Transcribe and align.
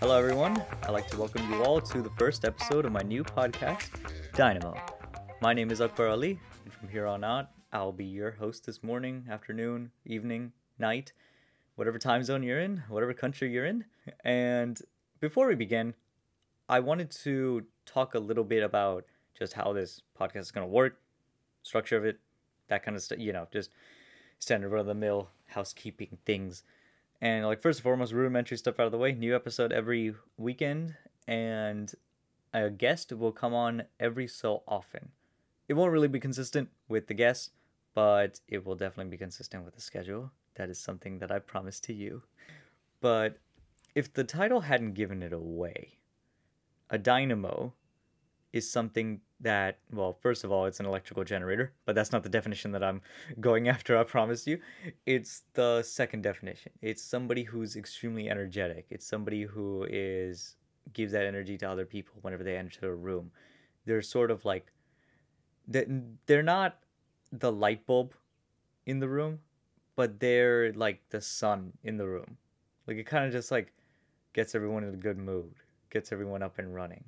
Hello, 0.00 0.18
everyone. 0.18 0.62
I'd 0.84 0.90
like 0.90 1.08
to 1.08 1.16
welcome 1.18 1.50
you 1.50 1.64
all 1.64 1.80
to 1.80 2.00
the 2.00 2.10
first 2.18 2.44
episode 2.44 2.84
of 2.84 2.92
my 2.92 3.02
new 3.02 3.24
podcast, 3.24 3.88
Dynamo. 4.34 4.80
My 5.40 5.52
name 5.52 5.70
is 5.70 5.80
Akbar 5.80 6.08
Ali, 6.08 6.38
and 6.64 6.72
from 6.72 6.88
here 6.88 7.06
on 7.06 7.24
out, 7.24 7.48
I'll 7.72 7.90
be 7.90 8.04
your 8.04 8.30
host 8.30 8.66
this 8.66 8.82
morning, 8.84 9.26
afternoon, 9.28 9.90
evening, 10.04 10.52
night, 10.78 11.12
whatever 11.74 11.98
time 11.98 12.22
zone 12.22 12.42
you're 12.42 12.60
in, 12.60 12.84
whatever 12.88 13.12
country 13.14 13.50
you're 13.50 13.66
in. 13.66 13.84
And 14.24 14.80
before 15.18 15.48
we 15.48 15.54
begin, 15.56 15.94
I 16.68 16.80
wanted 16.80 17.10
to 17.22 17.64
talk 17.84 18.14
a 18.14 18.18
little 18.20 18.44
bit 18.44 18.62
about 18.62 19.04
just 19.36 19.54
how 19.54 19.72
this 19.72 20.02
podcast 20.18 20.40
is 20.40 20.50
going 20.50 20.66
to 20.66 20.72
work, 20.72 21.00
structure 21.62 21.96
of 21.96 22.04
it, 22.04 22.18
that 22.68 22.84
kind 22.84 22.96
of 22.96 23.02
stuff, 23.02 23.18
you 23.18 23.32
know, 23.32 23.48
just 23.52 23.70
standard 24.38 24.70
run 24.70 24.80
of 24.80 24.86
the 24.86 24.94
mill 24.94 25.30
housekeeping 25.48 26.18
things. 26.24 26.62
And 27.20 27.46
like 27.46 27.62
first 27.62 27.80
and 27.80 27.84
foremost, 27.84 28.12
rudimentary 28.12 28.58
stuff 28.58 28.78
out 28.78 28.86
of 28.86 28.92
the 28.92 28.98
way. 28.98 29.12
New 29.12 29.34
episode 29.34 29.72
every 29.72 30.14
weekend, 30.36 30.94
and 31.26 31.92
a 32.52 32.70
guest 32.70 33.12
will 33.12 33.32
come 33.32 33.54
on 33.54 33.84
every 33.98 34.26
so 34.26 34.62
often. 34.68 35.10
It 35.68 35.74
won't 35.74 35.92
really 35.92 36.08
be 36.08 36.20
consistent 36.20 36.68
with 36.88 37.06
the 37.06 37.14
guests, 37.14 37.50
but 37.94 38.40
it 38.48 38.64
will 38.64 38.76
definitely 38.76 39.10
be 39.10 39.16
consistent 39.16 39.64
with 39.64 39.74
the 39.74 39.80
schedule. 39.80 40.30
That 40.54 40.70
is 40.70 40.78
something 40.78 41.18
that 41.18 41.32
I 41.32 41.38
promised 41.38 41.84
to 41.84 41.92
you. 41.92 42.22
But 43.00 43.38
if 43.94 44.12
the 44.12 44.24
title 44.24 44.60
hadn't 44.60 44.94
given 44.94 45.22
it 45.22 45.32
away, 45.32 45.98
a 46.90 46.98
dynamo 46.98 47.72
is 48.56 48.70
something 48.70 49.20
that, 49.40 49.78
well, 49.92 50.16
first 50.22 50.42
of 50.42 50.50
all, 50.50 50.64
it's 50.64 50.80
an 50.80 50.86
electrical 50.86 51.24
generator, 51.24 51.74
but 51.84 51.94
that's 51.94 52.10
not 52.10 52.22
the 52.22 52.30
definition 52.30 52.72
that 52.72 52.82
I'm 52.82 53.02
going 53.40 53.68
after, 53.68 53.98
I 53.98 54.04
promise 54.04 54.46
you. 54.46 54.58
It's 55.04 55.42
the 55.52 55.82
second 55.82 56.22
definition. 56.22 56.72
It's 56.80 57.02
somebody 57.02 57.42
who's 57.42 57.76
extremely 57.76 58.30
energetic. 58.30 58.86
It's 58.88 59.06
somebody 59.06 59.42
who 59.42 59.86
is 59.90 60.56
gives 60.92 61.12
that 61.12 61.26
energy 61.26 61.58
to 61.58 61.68
other 61.68 61.84
people 61.84 62.14
whenever 62.22 62.44
they 62.44 62.56
enter 62.56 62.92
a 62.92 62.94
room. 62.94 63.30
They're 63.84 64.02
sort 64.02 64.30
of 64.30 64.44
like 64.44 64.72
they're 65.68 66.42
not 66.42 66.78
the 67.30 67.52
light 67.52 67.86
bulb 67.86 68.14
in 68.86 69.00
the 69.00 69.08
room, 69.08 69.40
but 69.96 70.20
they're 70.20 70.72
like 70.72 71.02
the 71.10 71.20
sun 71.20 71.72
in 71.82 71.98
the 71.98 72.06
room. 72.06 72.38
Like 72.86 72.96
it 72.96 73.04
kind 73.04 73.26
of 73.26 73.32
just 73.32 73.50
like 73.50 73.74
gets 74.32 74.54
everyone 74.54 74.84
in 74.84 74.94
a 74.94 74.96
good 74.96 75.18
mood, 75.18 75.56
gets 75.90 76.12
everyone 76.12 76.42
up 76.42 76.58
and 76.58 76.74
running 76.74 77.04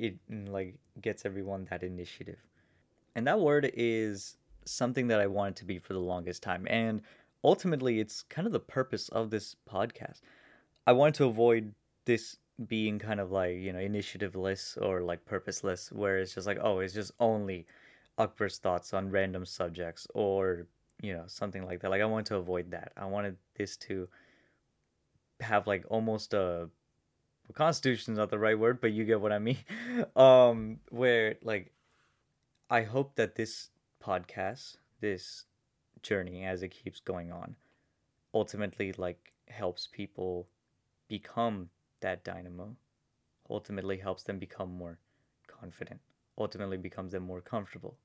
it 0.00 0.16
mm, 0.30 0.48
like 0.48 0.74
gets 1.00 1.24
everyone 1.24 1.66
that 1.70 1.82
initiative. 1.82 2.38
And 3.14 3.26
that 3.26 3.38
word 3.38 3.70
is 3.74 4.36
something 4.64 5.08
that 5.08 5.20
I 5.20 5.26
wanted 5.26 5.56
to 5.56 5.64
be 5.64 5.78
for 5.78 5.92
the 5.92 6.00
longest 6.00 6.42
time. 6.42 6.66
And 6.68 7.02
ultimately, 7.44 8.00
it's 8.00 8.22
kind 8.22 8.46
of 8.46 8.52
the 8.52 8.60
purpose 8.60 9.08
of 9.10 9.30
this 9.30 9.56
podcast. 9.70 10.20
I 10.86 10.92
wanted 10.92 11.14
to 11.14 11.26
avoid 11.26 11.74
this 12.06 12.38
being 12.66 12.98
kind 12.98 13.20
of 13.20 13.30
like, 13.30 13.56
you 13.56 13.72
know, 13.72 13.78
initiativeless 13.78 14.78
or 14.80 15.02
like 15.02 15.24
purposeless, 15.26 15.92
where 15.92 16.18
it's 16.18 16.34
just 16.34 16.46
like, 16.46 16.58
oh, 16.62 16.80
it's 16.80 16.94
just 16.94 17.12
only 17.20 17.66
Akbar's 18.16 18.58
thoughts 18.58 18.94
on 18.94 19.10
random 19.10 19.44
subjects 19.44 20.06
or, 20.14 20.66
you 21.02 21.12
know, 21.12 21.24
something 21.26 21.64
like 21.66 21.80
that. 21.80 21.90
Like, 21.90 22.02
I 22.02 22.06
wanted 22.06 22.26
to 22.26 22.36
avoid 22.36 22.70
that. 22.70 22.92
I 22.96 23.04
wanted 23.04 23.36
this 23.56 23.76
to 23.88 24.08
have 25.40 25.66
like 25.66 25.84
almost 25.88 26.32
a 26.34 26.68
well, 27.50 27.66
constitution's 27.66 28.18
not 28.18 28.30
the 28.30 28.38
right 28.38 28.58
word, 28.58 28.80
but 28.80 28.92
you 28.92 29.04
get 29.04 29.20
what 29.20 29.32
I 29.32 29.38
mean. 29.38 29.58
Um, 30.16 30.78
where 30.90 31.34
like, 31.42 31.72
I 32.68 32.82
hope 32.82 33.16
that 33.16 33.34
this 33.34 33.70
podcast, 34.02 34.76
this 35.00 35.46
journey 36.02 36.44
as 36.44 36.62
it 36.62 36.68
keeps 36.68 37.00
going 37.00 37.32
on, 37.32 37.56
ultimately 38.32 38.92
like 38.96 39.32
helps 39.48 39.88
people 39.88 40.46
become 41.08 41.70
that 42.00 42.22
dynamo. 42.24 42.76
Ultimately 43.48 43.98
helps 43.98 44.22
them 44.22 44.38
become 44.38 44.72
more 44.72 44.98
confident. 45.48 46.00
Ultimately 46.38 46.76
becomes 46.76 47.12
them 47.12 47.24
more 47.24 47.40
comfortable. 47.40 47.96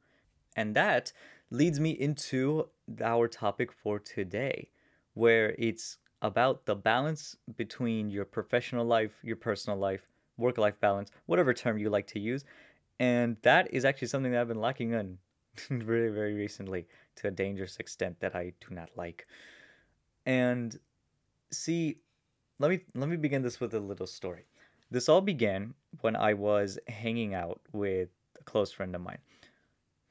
And 0.55 0.75
that 0.75 1.13
leads 1.51 1.79
me 1.79 1.91
into 1.91 2.69
our 3.03 3.27
topic 3.27 3.71
for 3.71 3.99
today, 3.99 4.69
where 5.13 5.53
it's 5.59 5.97
about 6.25 6.65
the 6.65 6.75
balance 6.75 7.37
between 7.55 8.09
your 8.09 8.25
professional 8.25 8.83
life, 8.83 9.11
your 9.21 9.35
personal 9.35 9.77
life, 9.77 10.01
work 10.37 10.57
life 10.57 10.79
balance, 10.79 11.11
whatever 11.27 11.53
term 11.53 11.77
you 11.77 11.89
like 11.89 12.07
to 12.07 12.19
use. 12.19 12.43
And 12.99 13.37
that 13.43 13.71
is 13.71 13.85
actually 13.85 14.07
something 14.07 14.31
that 14.31 14.41
I've 14.41 14.47
been 14.47 14.59
lacking 14.59 14.93
in 14.93 15.19
very, 15.69 16.09
very 16.09 16.33
recently 16.33 16.87
to 17.17 17.27
a 17.27 17.31
dangerous 17.31 17.77
extent 17.77 18.19
that 18.21 18.35
I 18.35 18.53
do 18.67 18.73
not 18.73 18.89
like. 18.95 19.27
And 20.25 20.77
see, 21.51 21.99
let 22.57 22.71
me 22.71 22.79
let 22.95 23.07
me 23.07 23.17
begin 23.17 23.43
this 23.43 23.59
with 23.59 23.73
a 23.75 23.79
little 23.79 24.07
story. 24.07 24.45
This 24.89 25.07
all 25.07 25.21
began 25.21 25.75
when 26.01 26.15
I 26.15 26.33
was 26.33 26.79
hanging 26.87 27.35
out 27.35 27.61
with 27.71 28.09
a 28.39 28.43
close 28.43 28.71
friend 28.71 28.95
of 28.95 29.01
mine. 29.01 29.19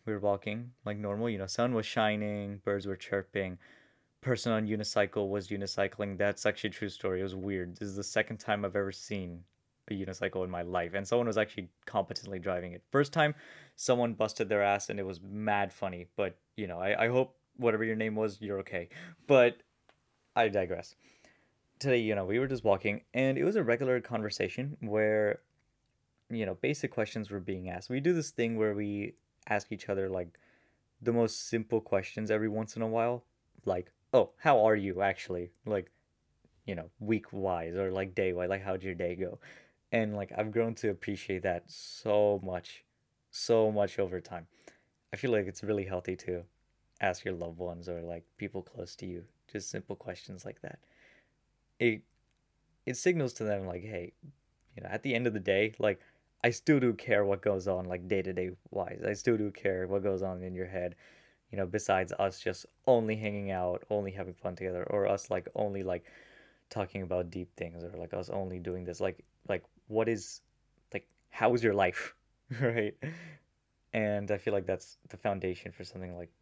We 0.07 0.13
were 0.13 0.21
walking 0.21 0.73
like 0.85 0.99
normal, 0.99 1.29
you 1.29 1.39
know, 1.39 1.47
sun 1.47 1.75
was 1.75 1.87
shining, 1.87 2.61
birds 2.65 2.87
were 2.87 2.97
chirping, 2.97 3.59
person 4.25 4.53
on 4.53 4.67
unicycle 4.67 5.29
was 5.29 5.49
unicycling. 5.49 6.19
That's 6.19 6.47
actually 6.47 6.71
a 6.71 6.73
true 6.73 6.89
story. 6.89 7.21
It 7.21 7.25
was 7.25 7.35
weird. 7.35 7.77
This 7.77 7.89
is 7.89 7.97
the 7.97 8.03
second 8.03 8.39
time 8.39 8.65
I've 8.65 8.75
ever 8.75 8.91
seen 8.91 9.45
a 9.91 9.95
unicycle 9.95 10.45
in 10.45 10.51
my 10.51 10.63
life, 10.63 10.95
and 10.95 11.07
someone 11.07 11.27
was 11.27 11.37
actually 11.37 11.69
competently 11.85 12.39
driving 12.39 12.73
it. 12.73 12.83
First 12.91 13.13
time, 13.13 13.35
someone 13.77 14.15
busted 14.15 14.49
their 14.49 14.63
ass, 14.63 14.89
and 14.89 14.99
it 14.99 15.05
was 15.05 15.21
mad 15.23 15.73
funny. 15.73 16.07
But 16.17 16.39
you 16.57 16.67
know, 16.67 16.81
I, 16.81 17.05
I 17.05 17.09
hope 17.09 17.37
whatever 17.57 17.85
your 17.85 17.97
name 17.97 18.17
was, 18.17 18.41
you're 18.41 18.59
okay. 18.61 18.89
But 19.27 19.59
I 20.35 20.49
digress. 20.49 20.95
Today, 21.79 21.99
you 21.99 22.15
know, 22.15 22.25
we 22.25 22.39
were 22.39 22.47
just 22.47 22.65
walking, 22.65 23.03
and 23.13 23.37
it 23.37 23.45
was 23.45 23.57
a 23.57 23.63
regular 23.63 24.01
conversation 24.01 24.79
where, 24.81 25.41
you 26.31 26.47
know, 26.47 26.55
basic 26.55 26.91
questions 26.91 27.31
were 27.31 27.41
being 27.41 27.69
asked. 27.69 27.91
We 27.91 28.01
do 28.01 28.15
this 28.15 28.31
thing 28.31 28.57
where 28.57 28.75
we 28.75 29.15
ask 29.47 29.71
each 29.71 29.91
other 29.91 30.09
like 30.09 30.39
the 31.03 31.13
most 31.13 31.47
simple 31.47 31.83
questions 31.83 32.31
every 32.31 32.49
once 32.49 32.75
in 32.75 32.81
a 32.81 32.89
while, 32.89 33.25
like 33.67 33.93
oh, 34.15 34.31
how 34.39 34.65
are 34.65 34.77
you 34.77 35.03
actually? 35.03 35.51
Like, 35.67 35.91
you 36.65 36.75
know, 36.75 36.89
week 37.01 37.33
wise 37.33 37.75
or 37.75 37.91
like 37.91 38.15
day 38.15 38.33
wise, 38.33 38.49
like 38.49 38.63
how'd 38.63 38.83
your 38.83 38.95
day 38.95 39.17
go? 39.17 39.41
And 39.93 40.17
like 40.17 40.33
I've 40.39 40.53
grown 40.53 40.75
to 40.77 40.89
appreciate 40.89 41.43
that 41.43 41.65
so 41.67 42.41
much, 42.43 42.85
so 43.31 43.71
much 43.71 43.99
over 43.99 44.21
time. 44.21 44.47
I 45.13 45.17
feel 45.17 45.33
like 45.33 45.47
it's 45.47 45.63
really 45.63 45.85
healthy 45.85 46.17
to 46.17 46.45
ask 47.01 47.25
your 47.25 47.35
loved 47.35 47.59
ones 47.59 47.89
or 47.89 48.01
like 48.01 48.25
people 48.39 48.63
close 48.63 48.97
to 48.97 49.07
you 49.07 49.25
just 49.53 49.69
simple 49.71 49.97
questions 49.97 50.45
like 50.45 50.63
that. 50.63 50.79
It 51.79 52.03
it 52.87 52.97
signals 52.97 53.33
to 53.35 53.45
them 53.45 53.67
like, 53.67 53.83
hey, 53.83 54.13
you 54.77 54.83
know, 54.83 54.89
at 54.91 55.03
the 55.03 55.15
end 55.15 55.27
of 55.27 55.33
the 55.33 55.41
day, 55.41 55.75
like 55.79 56.01
I 56.45 56.51
still 56.51 56.79
do 56.79 56.93
care 56.93 57.25
what 57.25 57.43
goes 57.43 57.67
on 57.67 57.87
like 57.87 58.07
day 58.09 58.23
to 58.23 58.33
day 58.33 58.51
wise. 58.71 59.03
I 59.07 59.15
still 59.15 59.37
do 59.37 59.51
care 59.51 59.87
what 59.89 60.05
goes 60.05 60.23
on 60.23 60.43
in 60.43 60.55
your 60.55 60.67
head 60.67 60.95
you 61.55 61.61
know, 61.61 61.67
besides 61.67 62.13
us 62.19 62.41
just 62.41 62.67
only 62.89 63.15
hanging 63.15 63.53
out, 63.53 63.85
only 63.89 64.11
having 64.11 64.35
fun 64.35 64.57
together, 64.57 64.83
or 64.91 65.07
us 65.07 65.31
like 65.31 65.47
only 65.55 65.85
like 65.85 66.05
talking 66.69 67.03
about 67.03 67.31
deep 67.31 67.49
things, 67.57 67.85
or 67.85 67.97
like 67.97 68.13
us 68.13 68.29
only 68.29 68.59
doing 68.59 68.85
this. 68.85 68.99
Like, 68.99 69.25
like 69.49 69.63
what 69.87 70.09
is 70.09 70.41
like 70.93 71.07
how 71.31 71.55
is 71.55 71.63
your 71.63 71.73
life, 71.73 72.17
right? 72.61 72.97
And 73.93 74.33
I 74.33 74.39
feel 74.39 74.53
like 74.53 74.67
that's 74.67 74.99
the 75.11 75.17
foundation 75.17 75.71
for 75.71 75.85
something 75.85 76.17
like 76.17 76.33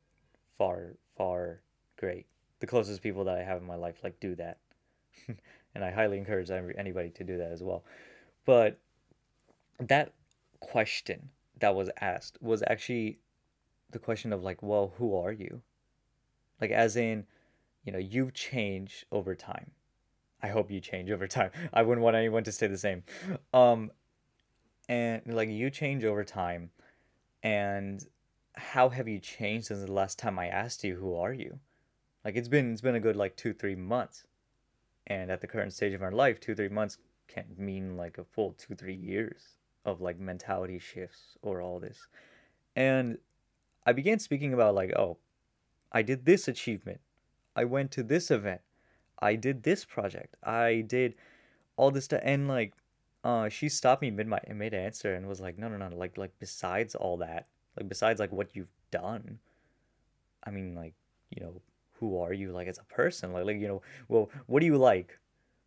far, 0.56 0.96
far 1.14 1.60
great. 1.98 2.24
The 2.60 2.66
closest 2.66 3.02
people 3.02 3.24
that 3.24 3.36
I 3.36 3.42
have 3.42 3.60
in 3.60 3.66
my 3.66 3.74
life 3.74 3.96
like 4.02 4.18
do 4.18 4.34
that, 4.36 4.60
and 5.74 5.84
I 5.84 5.90
highly 5.90 6.16
encourage 6.16 6.50
anybody 6.50 7.10
to 7.10 7.22
do 7.22 7.36
that 7.36 7.52
as 7.52 7.62
well. 7.62 7.84
But 8.46 8.78
that 9.78 10.14
question 10.60 11.28
that 11.58 11.74
was 11.74 11.90
asked 12.00 12.38
was 12.40 12.62
actually 12.66 13.18
the 13.92 13.98
question 13.98 14.32
of 14.32 14.42
like, 14.42 14.62
well, 14.62 14.94
who 14.98 15.16
are 15.16 15.32
you? 15.32 15.62
Like, 16.60 16.70
as 16.70 16.96
in, 16.96 17.26
you 17.84 17.92
know, 17.92 17.98
you've 17.98 18.34
changed 18.34 19.04
over 19.10 19.34
time. 19.34 19.72
I 20.42 20.48
hope 20.48 20.70
you 20.70 20.80
change 20.80 21.10
over 21.10 21.26
time. 21.26 21.50
I 21.72 21.82
wouldn't 21.82 22.04
want 22.04 22.16
anyone 22.16 22.44
to 22.44 22.52
stay 22.52 22.66
the 22.66 22.78
same. 22.78 23.04
Um, 23.52 23.90
and 24.88 25.22
like 25.26 25.48
you 25.48 25.70
change 25.70 26.04
over 26.04 26.24
time, 26.24 26.70
and 27.42 28.04
how 28.54 28.88
have 28.90 29.08
you 29.08 29.18
changed 29.18 29.66
since 29.66 29.80
the 29.80 29.92
last 29.92 30.18
time 30.18 30.38
I 30.38 30.48
asked 30.48 30.84
you 30.84 30.96
who 30.96 31.14
are 31.14 31.32
you? 31.32 31.60
Like 32.24 32.36
it's 32.36 32.48
been 32.48 32.72
it's 32.72 32.80
been 32.80 32.94
a 32.94 33.00
good 33.00 33.16
like 33.16 33.36
two 33.36 33.52
three 33.52 33.76
months, 33.76 34.24
and 35.06 35.30
at 35.30 35.40
the 35.40 35.46
current 35.46 35.72
stage 35.72 35.94
of 35.94 36.02
our 36.02 36.12
life, 36.12 36.40
two 36.40 36.54
three 36.54 36.68
months 36.68 36.98
can 37.28 37.44
mean 37.56 37.96
like 37.96 38.18
a 38.18 38.24
full 38.24 38.52
two 38.52 38.74
three 38.74 38.94
years 38.94 39.56
of 39.84 40.00
like 40.00 40.18
mentality 40.18 40.78
shifts 40.78 41.38
or 41.42 41.60
all 41.62 41.78
this, 41.78 42.06
and 42.76 43.18
I 43.84 43.92
began 43.92 44.18
speaking 44.18 44.52
about 44.52 44.74
like, 44.74 44.92
oh, 44.96 45.18
I 45.90 46.02
did 46.02 46.24
this 46.24 46.48
achievement. 46.48 47.00
I 47.54 47.64
went 47.64 47.90
to 47.92 48.02
this 48.02 48.30
event. 48.30 48.60
I 49.20 49.36
did 49.36 49.62
this 49.62 49.84
project. 49.84 50.36
I 50.42 50.84
did 50.86 51.14
all 51.76 51.90
this 51.90 52.04
stuff 52.04 52.20
and 52.22 52.48
like 52.48 52.74
uh 53.24 53.48
she 53.48 53.68
stopped 53.68 54.02
me 54.02 54.10
mid 54.10 54.26
my 54.26 54.40
mid 54.52 54.74
answer 54.74 55.14
and 55.14 55.26
was 55.26 55.40
like, 55.40 55.58
no 55.58 55.68
no 55.68 55.76
no 55.76 55.96
like 55.96 56.18
like 56.18 56.32
besides 56.38 56.94
all 56.94 57.16
that, 57.18 57.46
like 57.78 57.88
besides 57.88 58.20
like 58.20 58.32
what 58.32 58.54
you've 58.54 58.72
done, 58.90 59.38
I 60.44 60.50
mean 60.50 60.74
like, 60.74 60.94
you 61.30 61.42
know, 61.42 61.60
who 62.02 62.18
are 62.18 62.32
you 62.32 62.50
like 62.50 62.66
as 62.66 62.78
a 62.78 62.84
person 62.92 63.32
like 63.32 63.44
like 63.46 63.60
you 63.60 63.68
know 63.68 63.80
well 64.08 64.28
what 64.46 64.58
do 64.58 64.66
you 64.66 64.76
like 64.76 65.20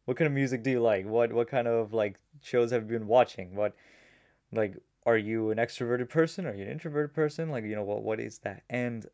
what 0.03 0.17
kind 0.17 0.27
of 0.27 0.33
music 0.33 0.63
do 0.63 0.69
you 0.69 0.81
like 0.81 1.05
what 1.05 1.31
what 1.31 1.47
kind 1.47 1.65
of 1.65 1.93
like 1.93 2.19
shows 2.41 2.71
have 2.71 2.83
you 2.83 2.99
been 2.99 3.07
watching 3.07 3.55
what 3.55 3.73
like 4.51 4.75
are 5.05 5.17
you 5.17 5.51
an 5.51 5.57
extroverted 5.57 6.09
person 6.09 6.45
are 6.45 6.53
you 6.55 6.63
an 6.63 6.69
introverted 6.69 7.13
person 7.13 7.49
like 7.49 7.63
you 7.63 7.75
know 7.75 7.83
what 7.83 8.03
what 8.03 8.19
is 8.19 8.39
that 8.39 8.63
and 8.69 9.05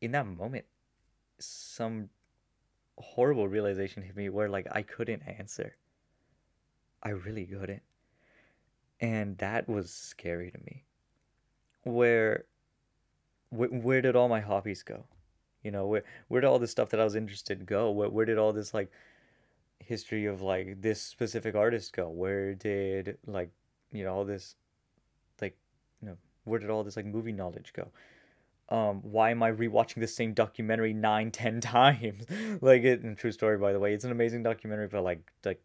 in 0.00 0.12
that 0.12 0.26
moment 0.26 0.64
some 1.38 2.08
horrible 3.00 3.48
realization 3.48 4.02
hit 4.02 4.16
me 4.16 4.28
where 4.28 4.48
like 4.48 4.66
I 4.70 4.82
couldn't 4.82 5.22
answer. 5.22 5.76
I 7.02 7.10
really 7.10 7.46
couldn't. 7.46 7.82
And 9.00 9.38
that 9.38 9.68
was 9.68 9.90
scary 9.90 10.50
to 10.50 10.58
me. 10.58 10.84
Where 11.84 12.44
where, 13.50 13.68
where 13.70 14.02
did 14.02 14.16
all 14.16 14.28
my 14.28 14.40
hobbies 14.40 14.82
go? 14.82 15.04
You 15.62 15.70
know, 15.70 15.86
where 15.86 16.04
where 16.28 16.40
did 16.40 16.46
all 16.46 16.58
the 16.58 16.68
stuff 16.68 16.90
that 16.90 17.00
I 17.00 17.04
was 17.04 17.16
interested 17.16 17.66
go? 17.66 17.90
Where 17.90 18.10
where 18.10 18.26
did 18.26 18.38
all 18.38 18.52
this 18.52 18.74
like 18.74 18.90
history 19.80 20.26
of 20.26 20.42
like 20.42 20.82
this 20.82 21.00
specific 21.00 21.54
artist 21.54 21.92
go? 21.94 22.08
Where 22.10 22.54
did 22.54 23.18
like 23.26 23.50
you 23.92 24.04
know 24.04 24.14
all 24.14 24.24
this 24.24 24.56
like 25.40 25.56
you 26.00 26.08
know 26.08 26.16
where 26.44 26.58
did 26.58 26.70
all 26.70 26.84
this 26.84 26.96
like 26.96 27.06
movie 27.06 27.32
knowledge 27.32 27.72
go? 27.74 27.88
um, 28.70 29.00
why 29.02 29.30
am 29.30 29.42
I 29.42 29.50
rewatching 29.50 29.96
the 29.96 30.06
same 30.06 30.32
documentary 30.32 30.92
nine, 30.92 31.30
ten 31.32 31.60
times? 31.60 32.24
like 32.60 32.82
it, 32.84 33.02
and 33.02 33.16
true 33.16 33.32
story 33.32 33.58
by 33.58 33.72
the 33.72 33.80
way, 33.80 33.94
it's 33.94 34.04
an 34.04 34.12
amazing 34.12 34.42
documentary, 34.42 34.88
but 34.88 35.02
like 35.02 35.30
like 35.44 35.60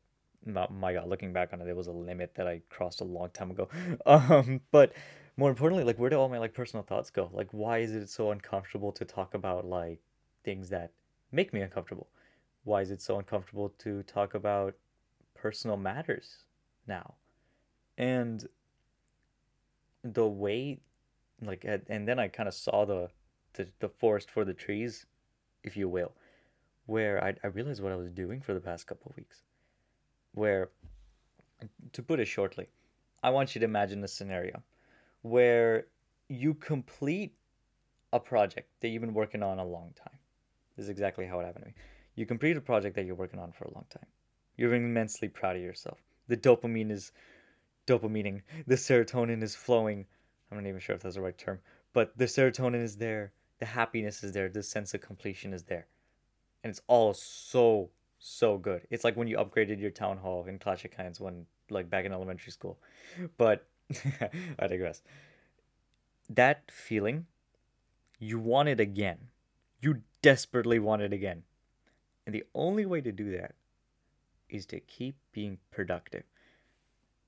my 0.45 0.93
god, 0.93 1.07
looking 1.07 1.33
back 1.33 1.53
on 1.53 1.61
it, 1.61 1.65
there 1.65 1.75
was 1.75 1.87
a 1.87 1.91
limit 1.91 2.35
that 2.35 2.47
I 2.47 2.61
crossed 2.69 3.01
a 3.01 3.05
long 3.05 3.29
time 3.29 3.51
ago. 3.51 3.69
Um, 4.05 4.61
but 4.71 4.93
more 5.37 5.49
importantly, 5.49 5.83
like 5.83 5.97
where 5.99 6.09
do 6.09 6.17
all 6.17 6.29
my 6.29 6.37
like 6.37 6.53
personal 6.53 6.83
thoughts 6.83 7.09
go? 7.09 7.29
Like 7.33 7.47
why 7.51 7.79
is 7.79 7.91
it 7.91 8.09
so 8.09 8.31
uncomfortable 8.31 8.91
to 8.93 9.05
talk 9.05 9.33
about 9.33 9.65
like 9.65 9.99
things 10.43 10.69
that 10.69 10.91
make 11.31 11.53
me 11.53 11.61
uncomfortable? 11.61 12.07
Why 12.63 12.81
is 12.81 12.91
it 12.91 13.01
so 13.01 13.17
uncomfortable 13.19 13.69
to 13.79 14.03
talk 14.03 14.33
about 14.33 14.75
personal 15.35 15.77
matters 15.77 16.43
now? 16.87 17.15
And 17.97 18.47
the 20.03 20.27
way 20.27 20.79
like 21.41 21.65
and 21.89 22.07
then 22.07 22.19
I 22.19 22.27
kind 22.27 22.47
of 22.47 22.53
saw 22.53 22.85
the, 22.85 23.09
the 23.53 23.67
the 23.79 23.89
forest 23.89 24.29
for 24.29 24.45
the 24.45 24.53
trees, 24.53 25.05
if 25.63 25.75
you 25.75 25.89
will, 25.89 26.13
where 26.85 27.23
I 27.23 27.35
I 27.43 27.47
realized 27.47 27.81
what 27.81 27.91
I 27.91 27.95
was 27.95 28.11
doing 28.11 28.41
for 28.41 28.53
the 28.53 28.59
past 28.59 28.87
couple 28.87 29.11
of 29.11 29.17
weeks. 29.17 29.41
Where, 30.33 30.69
to 31.93 32.03
put 32.03 32.19
it 32.19 32.25
shortly, 32.25 32.67
I 33.23 33.29
want 33.29 33.55
you 33.55 33.59
to 33.59 33.65
imagine 33.65 34.03
a 34.03 34.07
scenario 34.07 34.61
where 35.21 35.87
you 36.27 36.53
complete 36.53 37.33
a 38.11 38.19
project 38.19 38.69
that 38.81 38.89
you've 38.89 39.01
been 39.01 39.13
working 39.13 39.43
on 39.43 39.59
a 39.59 39.65
long 39.65 39.93
time. 39.95 40.17
This 40.75 40.83
is 40.83 40.89
exactly 40.89 41.25
how 41.25 41.39
it 41.39 41.45
happened 41.45 41.63
to 41.63 41.69
me. 41.69 41.75
You 42.15 42.25
complete 42.25 42.57
a 42.57 42.61
project 42.61 42.95
that 42.95 43.05
you're 43.05 43.15
working 43.15 43.39
on 43.39 43.51
for 43.51 43.65
a 43.65 43.73
long 43.73 43.85
time. 43.89 44.05
You're 44.57 44.73
immensely 44.73 45.27
proud 45.27 45.55
of 45.55 45.61
yourself. 45.61 45.99
The 46.27 46.37
dopamine 46.37 46.91
is 46.91 47.11
dopamining. 47.87 48.41
The 48.67 48.75
serotonin 48.75 49.43
is 49.43 49.55
flowing 49.55 50.05
I'm 50.51 50.57
not 50.63 50.69
even 50.69 50.79
sure 50.79 50.95
if 50.95 51.01
that's 51.01 51.15
the 51.15 51.21
right 51.21 51.37
term, 51.37 51.59
but 51.93 52.17
the 52.17 52.25
serotonin 52.25 52.81
is 52.81 52.97
there, 52.97 53.33
the 53.59 53.65
happiness 53.65 54.23
is 54.23 54.33
there, 54.33 54.49
the 54.49 54.63
sense 54.63 54.93
of 54.93 55.01
completion 55.01 55.53
is 55.53 55.63
there. 55.63 55.87
And 56.63 56.71
it's 56.71 56.81
all 56.87 57.13
so, 57.13 57.89
so 58.19 58.57
good. 58.57 58.87
It's 58.89 59.03
like 59.03 59.15
when 59.15 59.27
you 59.27 59.37
upgraded 59.37 59.79
your 59.79 59.91
town 59.91 60.17
hall 60.17 60.45
in 60.45 60.59
Clash 60.59 60.85
of 60.85 60.91
Clans 60.91 61.19
when, 61.19 61.45
like, 61.69 61.89
back 61.89 62.05
in 62.05 62.11
elementary 62.11 62.51
school. 62.51 62.79
But 63.37 63.67
I 64.59 64.67
digress. 64.67 65.01
That 66.29 66.63
feeling, 66.71 67.27
you 68.19 68.39
want 68.39 68.69
it 68.69 68.79
again. 68.79 69.17
You 69.79 70.01
desperately 70.21 70.79
want 70.79 71.01
it 71.01 71.13
again. 71.13 71.43
And 72.25 72.33
the 72.33 72.45
only 72.55 72.85
way 72.85 73.01
to 73.01 73.11
do 73.11 73.31
that 73.37 73.53
is 74.49 74.65
to 74.67 74.79
keep 74.79 75.15
being 75.31 75.59
productive. 75.71 76.23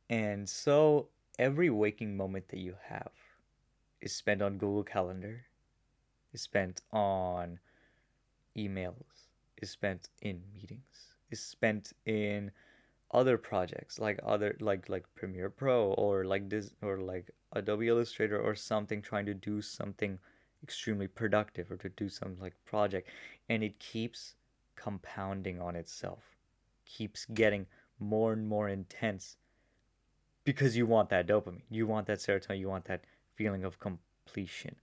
And 0.10 0.48
so 0.48 1.10
every 1.38 1.70
waking 1.70 2.16
moment 2.16 2.50
that 2.50 2.60
you 2.60 2.76
have 2.88 3.12
is 4.02 4.14
spent 4.14 4.42
on 4.42 4.58
Google 4.58 4.84
Calendar, 4.84 5.46
is 6.34 6.42
spent 6.42 6.82
on 6.92 7.60
emails, 8.58 9.28
is 9.62 9.70
spent 9.70 10.10
in 10.22 10.42
meetings, 10.54 11.16
is 11.30 11.42
spent 11.42 11.94
in 12.06 12.52
other 13.12 13.38
projects 13.38 14.00
like 14.00 14.20
other 14.26 14.58
like 14.60 14.90
like 14.90 15.06
Premiere 15.16 15.50
Pro 15.50 15.94
or 15.94 16.26
like 16.26 16.50
this 16.50 16.72
or 16.82 16.98
like 16.98 17.32
Adobe 17.54 17.88
Illustrator 17.88 18.40
or 18.40 18.54
something 18.54 19.02
trying 19.02 19.26
to 19.26 19.34
do 19.34 19.62
something 19.62 20.20
extremely 20.62 21.08
productive 21.08 21.72
or 21.72 21.78
to 21.78 21.90
do 21.90 22.10
some 22.10 22.38
like 22.40 22.54
project. 22.66 23.10
And 23.48 23.64
it 23.64 23.80
keeps 23.80 24.36
compounding 24.76 25.60
on 25.62 25.76
itself 25.76 26.38
keeps 26.88 27.26
getting 27.26 27.68
more 28.00 28.34
and 28.34 28.48
more 28.48 28.70
intense 28.70 29.38
because 30.48 30.78
you 30.78 30.86
want 30.86 31.10
that 31.10 31.28
dopamine, 31.28 31.60
you 31.70 31.86
want 31.86 32.08
that 32.08 32.20
serotonin, 32.20 32.58
you 32.58 32.70
want 32.70 32.86
that 32.86 33.04
feeling 33.36 33.66
of 33.66 33.82
completion. 33.82 34.78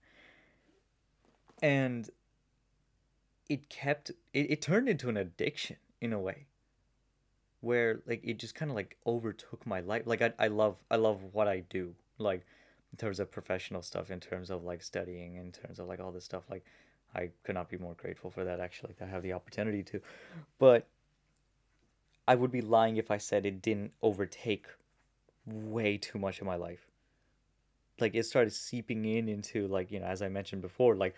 And 1.59 2.07
it 3.49 3.67
kept 3.67 4.11
it, 4.31 4.51
it 4.51 4.61
turned 4.61 4.87
into 4.87 5.09
an 5.09 5.17
addiction 5.17 5.77
in 5.99 6.13
a 6.13 6.19
way 6.19 6.45
where 7.61 8.01
like 8.05 8.21
it 8.23 8.37
just 8.37 8.53
kind 8.53 8.69
of 8.69 8.75
like 8.75 8.95
overtook 9.07 9.65
my 9.65 9.79
life. 9.79 10.03
Like 10.05 10.21
I, 10.21 10.33
I 10.37 10.49
love 10.49 10.75
i 10.91 10.97
love 10.97 11.19
what 11.31 11.47
i 11.47 11.61
do 11.61 11.95
like 12.19 12.45
in 12.91 12.97
terms 12.99 13.19
of 13.19 13.31
professional 13.31 13.81
stuff 13.81 14.11
in 14.11 14.19
terms 14.19 14.51
of 14.51 14.63
like 14.63 14.83
studying 14.83 15.37
in 15.37 15.51
terms 15.51 15.79
of 15.79 15.87
like 15.87 15.99
all 15.99 16.11
this 16.11 16.25
stuff. 16.25 16.43
Like 16.47 16.63
i 17.15 17.31
could 17.43 17.55
not 17.55 17.69
be 17.69 17.79
more 17.79 17.95
grateful 17.95 18.29
for 18.29 18.43
that 18.43 18.59
actually 18.59 18.93
to 18.99 19.07
have 19.07 19.23
the 19.23 19.33
opportunity 19.33 19.81
to. 19.81 19.99
But 20.59 20.85
i 22.27 22.35
would 22.35 22.51
be 22.51 22.61
lying 22.61 22.97
if 22.97 23.09
i 23.09 23.17
said 23.17 23.47
it 23.47 23.63
didn't 23.63 23.93
overtake 24.03 24.67
way 25.45 25.97
too 25.97 26.17
much 26.17 26.39
in 26.39 26.47
my 26.47 26.55
life. 26.55 26.87
Like 27.99 28.15
it 28.15 28.25
started 28.25 28.51
seeping 28.51 29.05
in 29.05 29.29
into 29.29 29.67
like, 29.67 29.91
you 29.91 29.99
know, 29.99 30.05
as 30.05 30.21
I 30.21 30.29
mentioned 30.29 30.61
before, 30.61 30.95
like 30.95 31.15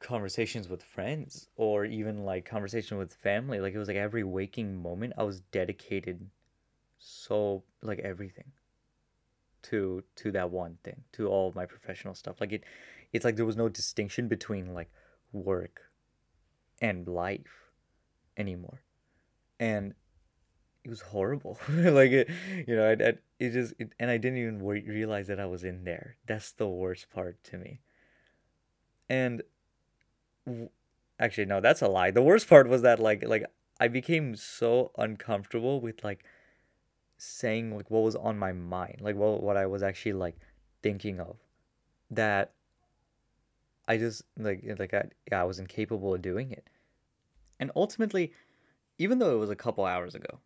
conversations 0.00 0.68
with 0.68 0.82
friends 0.82 1.48
or 1.56 1.84
even 1.84 2.24
like 2.24 2.44
conversation 2.44 2.98
with 2.98 3.12
family. 3.12 3.60
Like 3.60 3.74
it 3.74 3.78
was 3.78 3.88
like 3.88 3.96
every 3.96 4.24
waking 4.24 4.80
moment 4.80 5.14
I 5.18 5.22
was 5.24 5.40
dedicated 5.40 6.26
so 6.98 7.64
like 7.82 7.98
everything 7.98 8.52
to 9.62 10.02
to 10.16 10.30
that 10.32 10.50
one 10.50 10.78
thing, 10.84 11.02
to 11.12 11.28
all 11.28 11.52
my 11.54 11.66
professional 11.66 12.14
stuff. 12.14 12.40
Like 12.40 12.52
it 12.52 12.64
it's 13.12 13.24
like 13.24 13.36
there 13.36 13.46
was 13.46 13.56
no 13.56 13.68
distinction 13.68 14.28
between 14.28 14.74
like 14.74 14.90
work 15.32 15.80
and 16.80 17.06
life 17.08 17.70
anymore. 18.36 18.82
And 19.58 19.94
it 20.84 20.90
was 20.90 21.00
horrible. 21.00 21.58
like 21.68 22.10
it, 22.12 22.28
you 22.66 22.76
know, 22.76 22.86
I, 22.86 22.92
I, 22.92 23.12
it 23.38 23.50
just, 23.50 23.74
it, 23.78 23.92
and 23.98 24.10
I 24.10 24.18
didn't 24.18 24.38
even 24.38 24.64
re- 24.64 24.84
realize 24.86 25.26
that 25.28 25.40
I 25.40 25.46
was 25.46 25.64
in 25.64 25.84
there. 25.84 26.16
That's 26.26 26.52
the 26.52 26.68
worst 26.68 27.10
part 27.10 27.42
to 27.44 27.58
me. 27.58 27.80
And 29.08 29.42
w- 30.46 30.68
actually, 31.18 31.46
no, 31.46 31.60
that's 31.60 31.82
a 31.82 31.88
lie. 31.88 32.10
The 32.10 32.22
worst 32.22 32.48
part 32.48 32.68
was 32.68 32.82
that 32.82 33.00
like, 33.00 33.24
like 33.26 33.44
I 33.80 33.88
became 33.88 34.36
so 34.36 34.92
uncomfortable 34.96 35.80
with 35.80 36.04
like 36.04 36.24
saying 37.16 37.74
like 37.74 37.90
what 37.90 38.02
was 38.02 38.16
on 38.16 38.38
my 38.38 38.52
mind, 38.52 38.98
like 39.00 39.16
what 39.16 39.42
what 39.42 39.56
I 39.56 39.66
was 39.66 39.82
actually 39.82 40.12
like 40.12 40.36
thinking 40.82 41.20
of, 41.20 41.36
that 42.10 42.52
I 43.88 43.96
just 43.96 44.22
like 44.38 44.62
like 44.78 44.94
I 44.94 45.04
yeah 45.30 45.40
I 45.40 45.44
was 45.44 45.58
incapable 45.58 46.14
of 46.14 46.22
doing 46.22 46.50
it, 46.52 46.68
and 47.58 47.70
ultimately, 47.74 48.32
even 48.98 49.18
though 49.18 49.34
it 49.34 49.38
was 49.38 49.50
a 49.50 49.56
couple 49.56 49.84
hours 49.84 50.14
ago, 50.14 50.40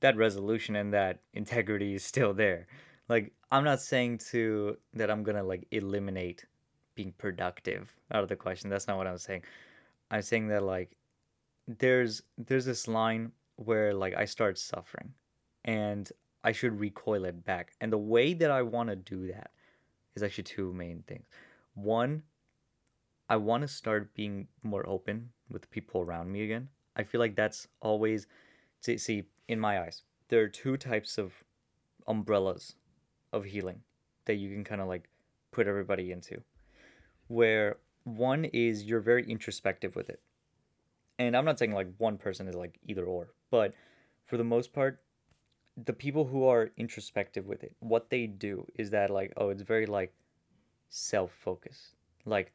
that 0.00 0.16
resolution 0.16 0.76
and 0.76 0.92
that 0.92 1.20
integrity 1.32 1.94
is 1.94 2.04
still 2.04 2.34
there. 2.34 2.66
Like 3.08 3.32
I'm 3.50 3.64
not 3.64 3.80
saying 3.80 4.18
to 4.30 4.76
that 4.94 5.10
I'm 5.10 5.22
gonna 5.22 5.42
like 5.42 5.66
eliminate 5.70 6.44
being 6.94 7.12
productive 7.18 7.94
out 8.12 8.22
of 8.22 8.28
the 8.28 8.36
question. 8.36 8.70
That's 8.70 8.86
not 8.86 8.96
what 8.96 9.06
I'm 9.06 9.18
saying. 9.18 9.42
I'm 10.10 10.22
saying 10.22 10.48
that 10.48 10.62
like 10.62 10.96
there's 11.66 12.22
there's 12.38 12.64
this 12.64 12.88
line 12.88 13.32
where 13.56 13.94
like 13.94 14.14
I 14.14 14.24
start 14.24 14.58
suffering 14.58 15.12
and 15.64 16.10
I 16.42 16.52
should 16.52 16.78
recoil 16.78 17.24
it 17.24 17.44
back. 17.44 17.72
And 17.80 17.92
the 17.92 17.98
way 17.98 18.34
that 18.34 18.50
I 18.50 18.62
want 18.62 18.90
to 18.90 18.96
do 18.96 19.28
that 19.28 19.50
is 20.14 20.22
actually 20.22 20.44
two 20.44 20.72
main 20.72 21.02
things. 21.06 21.26
One, 21.74 22.22
I 23.28 23.36
want 23.36 23.62
to 23.62 23.68
start 23.68 24.14
being 24.14 24.48
more 24.62 24.86
open 24.88 25.30
with 25.50 25.70
people 25.70 26.02
around 26.02 26.30
me 26.30 26.44
again. 26.44 26.68
I 26.96 27.02
feel 27.02 27.20
like 27.20 27.34
that's 27.34 27.66
always 27.80 28.26
see, 28.80 28.98
see 28.98 29.24
in 29.48 29.60
my 29.60 29.80
eyes, 29.80 30.02
there 30.28 30.42
are 30.42 30.48
two 30.48 30.76
types 30.76 31.18
of 31.18 31.44
umbrellas 32.06 32.74
of 33.32 33.44
healing 33.44 33.80
that 34.26 34.34
you 34.34 34.50
can 34.50 34.64
kind 34.64 34.80
of 34.80 34.88
like 34.88 35.08
put 35.50 35.66
everybody 35.66 36.12
into. 36.12 36.42
Where 37.28 37.76
one 38.04 38.44
is 38.46 38.84
you're 38.84 39.00
very 39.00 39.24
introspective 39.30 39.96
with 39.96 40.08
it. 40.08 40.20
And 41.18 41.36
I'm 41.36 41.44
not 41.44 41.58
saying 41.58 41.72
like 41.72 41.88
one 41.98 42.18
person 42.18 42.48
is 42.48 42.54
like 42.54 42.78
either 42.86 43.04
or, 43.04 43.34
but 43.50 43.74
for 44.24 44.36
the 44.36 44.44
most 44.44 44.72
part, 44.72 45.00
the 45.76 45.92
people 45.92 46.26
who 46.26 46.46
are 46.46 46.70
introspective 46.76 47.46
with 47.46 47.62
it, 47.62 47.74
what 47.80 48.10
they 48.10 48.26
do 48.26 48.66
is 48.76 48.90
that 48.90 49.10
like, 49.10 49.32
oh, 49.36 49.48
it's 49.48 49.62
very 49.62 49.86
like 49.86 50.12
self 50.88 51.32
focused. 51.32 51.94
Like, 52.24 52.52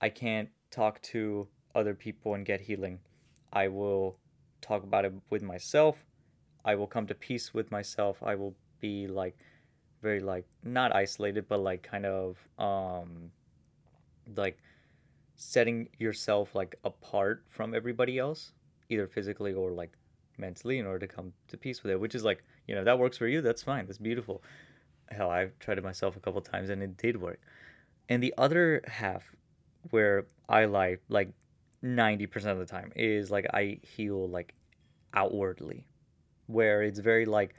I 0.00 0.08
can't 0.08 0.48
talk 0.70 1.00
to 1.02 1.48
other 1.74 1.94
people 1.94 2.34
and 2.34 2.44
get 2.44 2.60
healing. 2.62 2.98
I 3.52 3.68
will 3.68 4.18
talk 4.60 4.82
about 4.82 5.04
it 5.04 5.14
with 5.30 5.42
myself. 5.42 6.05
I 6.66 6.74
will 6.74 6.86
come 6.86 7.06
to 7.06 7.14
peace 7.14 7.54
with 7.54 7.70
myself. 7.70 8.22
I 8.22 8.34
will 8.34 8.54
be 8.80 9.06
like 9.06 9.38
very 10.02 10.20
like 10.20 10.44
not 10.62 10.94
isolated 10.94 11.48
but 11.48 11.58
like 11.60 11.82
kind 11.82 12.04
of 12.04 12.36
um 12.58 13.30
like 14.36 14.58
setting 15.36 15.88
yourself 15.98 16.54
like 16.54 16.76
apart 16.84 17.42
from 17.46 17.74
everybody 17.74 18.18
else 18.18 18.52
either 18.90 19.06
physically 19.06 19.52
or 19.54 19.70
like 19.70 19.92
mentally 20.38 20.78
in 20.78 20.86
order 20.86 21.06
to 21.06 21.12
come 21.12 21.32
to 21.48 21.56
peace 21.56 21.82
with 21.82 21.92
it 21.92 21.98
which 21.98 22.14
is 22.14 22.24
like 22.24 22.44
you 22.66 22.74
know 22.74 22.84
that 22.84 22.98
works 22.98 23.16
for 23.16 23.26
you. 23.26 23.40
That's 23.40 23.62
fine. 23.62 23.86
That's 23.86 23.98
beautiful. 23.98 24.42
Hell 25.10 25.30
i've 25.30 25.56
tried 25.60 25.78
it 25.78 25.84
myself 25.84 26.16
a 26.16 26.20
couple 26.20 26.40
times 26.40 26.68
and 26.68 26.82
it 26.82 26.96
did 26.96 27.20
work. 27.20 27.40
And 28.08 28.22
the 28.22 28.34
other 28.36 28.82
half 28.86 29.22
where 29.90 30.26
i 30.48 30.64
lie 30.64 30.96
like 31.08 31.30
90% 31.84 32.46
of 32.46 32.58
the 32.58 32.66
time 32.66 32.90
is 32.96 33.30
like 33.30 33.46
i 33.54 33.78
heal 33.82 34.28
like 34.28 34.54
outwardly 35.14 35.86
where 36.46 36.82
it's 36.82 36.98
very 36.98 37.26
like 37.26 37.54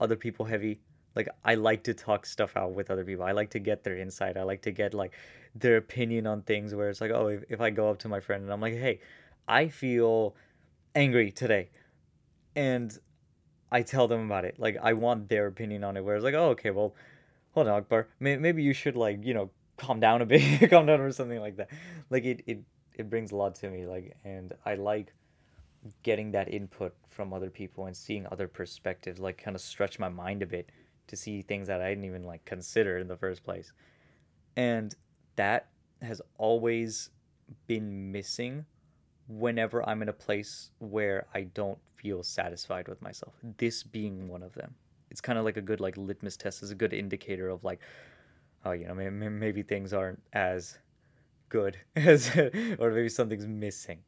other 0.00 0.16
people 0.16 0.46
heavy. 0.46 0.80
Like 1.14 1.28
i 1.44 1.54
like 1.54 1.84
to 1.84 1.94
talk 1.94 2.24
stuff 2.24 2.56
out 2.56 2.72
with 2.72 2.90
other 2.90 3.04
people. 3.04 3.24
I 3.24 3.32
like 3.32 3.50
to 3.50 3.58
get 3.58 3.84
their 3.84 3.96
insight. 3.96 4.36
I 4.36 4.42
like 4.44 4.62
to 4.62 4.70
get 4.70 4.94
like 4.94 5.12
their 5.54 5.76
opinion 5.76 6.26
on 6.26 6.42
things 6.42 6.74
where 6.74 6.88
it's 6.88 7.00
like 7.00 7.10
oh 7.10 7.26
if, 7.28 7.44
if 7.50 7.60
i 7.60 7.68
go 7.68 7.90
up 7.90 7.98
to 7.98 8.08
my 8.08 8.20
friend 8.20 8.42
and 8.42 8.50
i'm 8.50 8.60
like 8.62 8.72
hey 8.72 9.00
i 9.46 9.68
feel 9.68 10.34
angry 10.94 11.30
today 11.30 11.68
and 12.56 12.98
i 13.70 13.82
tell 13.82 14.08
them 14.08 14.24
about 14.24 14.44
it. 14.44 14.58
Like 14.58 14.78
i 14.82 14.92
want 14.94 15.28
their 15.28 15.46
opinion 15.46 15.84
on 15.84 15.96
it 15.96 16.04
where 16.04 16.16
it's 16.16 16.24
like 16.24 16.34
oh 16.34 16.50
okay 16.50 16.70
well 16.70 16.94
hold 17.52 17.68
on 17.68 17.74
akbar. 17.74 18.08
Maybe 18.18 18.62
you 18.62 18.72
should 18.72 18.96
like 18.96 19.24
you 19.24 19.34
know 19.34 19.50
calm 19.76 20.00
down 20.00 20.22
a 20.22 20.26
bit 20.26 20.70
calm 20.70 20.86
down 20.86 21.00
or 21.00 21.12
something 21.12 21.40
like 21.40 21.56
that. 21.56 21.68
Like 22.08 22.24
it, 22.24 22.42
it 22.46 22.60
it 22.94 23.10
brings 23.10 23.32
a 23.32 23.36
lot 23.36 23.54
to 23.56 23.70
me 23.70 23.86
like 23.86 24.16
and 24.24 24.52
i 24.66 24.74
like 24.74 25.14
getting 26.02 26.30
that 26.32 26.52
input 26.52 26.94
from 27.08 27.32
other 27.32 27.50
people 27.50 27.86
and 27.86 27.96
seeing 27.96 28.26
other 28.30 28.48
perspectives 28.48 29.18
like 29.18 29.38
kind 29.38 29.54
of 29.54 29.60
stretch 29.60 29.98
my 29.98 30.08
mind 30.08 30.42
a 30.42 30.46
bit 30.46 30.70
to 31.08 31.16
see 31.16 31.42
things 31.42 31.66
that 31.68 31.80
I 31.80 31.90
didn't 31.90 32.04
even 32.04 32.24
like 32.24 32.44
consider 32.44 32.98
in 32.98 33.08
the 33.08 33.16
first 33.16 33.42
place. 33.42 33.72
And 34.56 34.94
that 35.36 35.68
has 36.00 36.22
always 36.38 37.10
been 37.66 38.12
missing 38.12 38.64
whenever 39.28 39.88
I'm 39.88 40.02
in 40.02 40.08
a 40.08 40.12
place 40.12 40.70
where 40.78 41.26
I 41.34 41.42
don't 41.42 41.78
feel 41.94 42.22
satisfied 42.22 42.88
with 42.88 43.00
myself. 43.02 43.34
This 43.58 43.82
being 43.82 44.28
one 44.28 44.42
of 44.42 44.52
them. 44.54 44.74
It's 45.10 45.20
kind 45.20 45.38
of 45.38 45.44
like 45.44 45.56
a 45.56 45.62
good 45.62 45.80
like 45.80 45.96
litmus 45.96 46.36
test 46.36 46.62
is 46.62 46.70
a 46.70 46.74
good 46.74 46.92
indicator 46.92 47.48
of 47.48 47.64
like 47.64 47.80
oh 48.64 48.72
you 48.72 48.86
know 48.86 48.94
maybe, 48.94 49.28
maybe 49.28 49.62
things 49.62 49.92
aren't 49.92 50.22
as 50.32 50.78
good 51.48 51.76
as 51.96 52.34
or 52.78 52.90
maybe 52.90 53.08
something's 53.08 53.46
missing. 53.46 53.98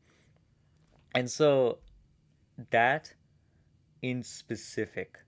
And 1.15 1.31
so 1.31 1.79
that 2.71 3.15
in 4.03 4.23
specific 4.23 5.19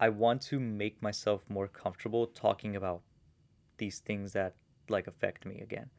I 0.00 0.08
want 0.08 0.42
to 0.42 0.58
make 0.58 1.00
myself 1.02 1.42
more 1.48 1.68
comfortable 1.68 2.26
talking 2.26 2.74
about 2.74 3.02
these 3.78 4.00
things 4.00 4.32
that 4.32 4.54
like 4.88 5.06
affect 5.06 5.46
me 5.46 5.60
again. 5.60 5.90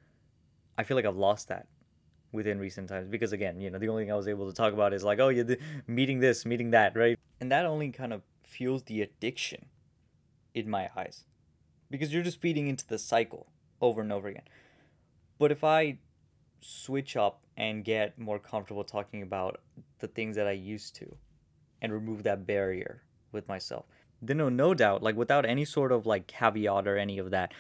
I 0.78 0.84
feel 0.84 0.96
like 0.96 1.06
I've 1.06 1.16
lost 1.16 1.48
that 1.48 1.68
within 2.32 2.60
recent 2.60 2.90
times 2.90 3.08
because 3.08 3.32
again, 3.32 3.62
you 3.62 3.70
know, 3.70 3.80
the 3.80 3.88
only 3.88 4.04
thing 4.04 4.12
I 4.12 4.16
was 4.16 4.28
able 4.28 4.48
to 4.48 4.54
talk 4.54 4.74
about 4.74 4.94
is 4.94 5.04
like, 5.04 5.20
oh, 5.20 5.30
you're 5.30 5.58
meeting 5.88 6.20
this, 6.20 6.46
meeting 6.46 6.72
that, 6.72 6.96
right? 6.96 7.18
And 7.40 7.52
that 7.52 7.66
only 7.66 7.90
kind 7.92 8.14
of 8.14 8.22
fuels 8.44 8.84
the 8.84 9.02
addiction 9.02 9.68
in 10.54 10.70
my 10.70 10.90
eyes 10.96 11.24
because 11.90 12.14
you're 12.14 12.24
just 12.24 12.42
feeding 12.42 12.68
into 12.68 12.86
the 12.86 13.00
cycle 13.00 13.48
over 13.82 14.02
and 14.02 14.12
over 14.12 14.28
again. 14.28 14.44
But 15.38 15.52
if 15.52 15.64
I 15.64 15.98
switch 16.62 17.16
up 17.16 17.42
and 17.58 17.84
get 17.84 18.18
more 18.18 18.40
comfortable 18.40 18.84
talking 18.84 19.22
about 19.22 19.62
the 20.00 20.08
things 20.08 20.36
that 20.36 20.48
I 20.48 20.52
used 20.52 20.96
to 20.96 21.16
and 21.82 21.94
remove 21.94 22.24
that 22.24 22.46
barrier 22.46 23.04
with 23.32 23.48
myself. 23.48 23.86
Then 24.22 24.38
no, 24.38 24.50
no 24.50 24.74
doubt, 24.74 25.04
like 25.04 25.16
without 25.16 25.46
any 25.46 25.66
sort 25.66 25.92
of 25.92 26.06
like 26.06 26.28
caveat 26.28 26.88
or 26.88 26.98
any 26.98 27.18
of 27.18 27.32
that, 27.32 27.54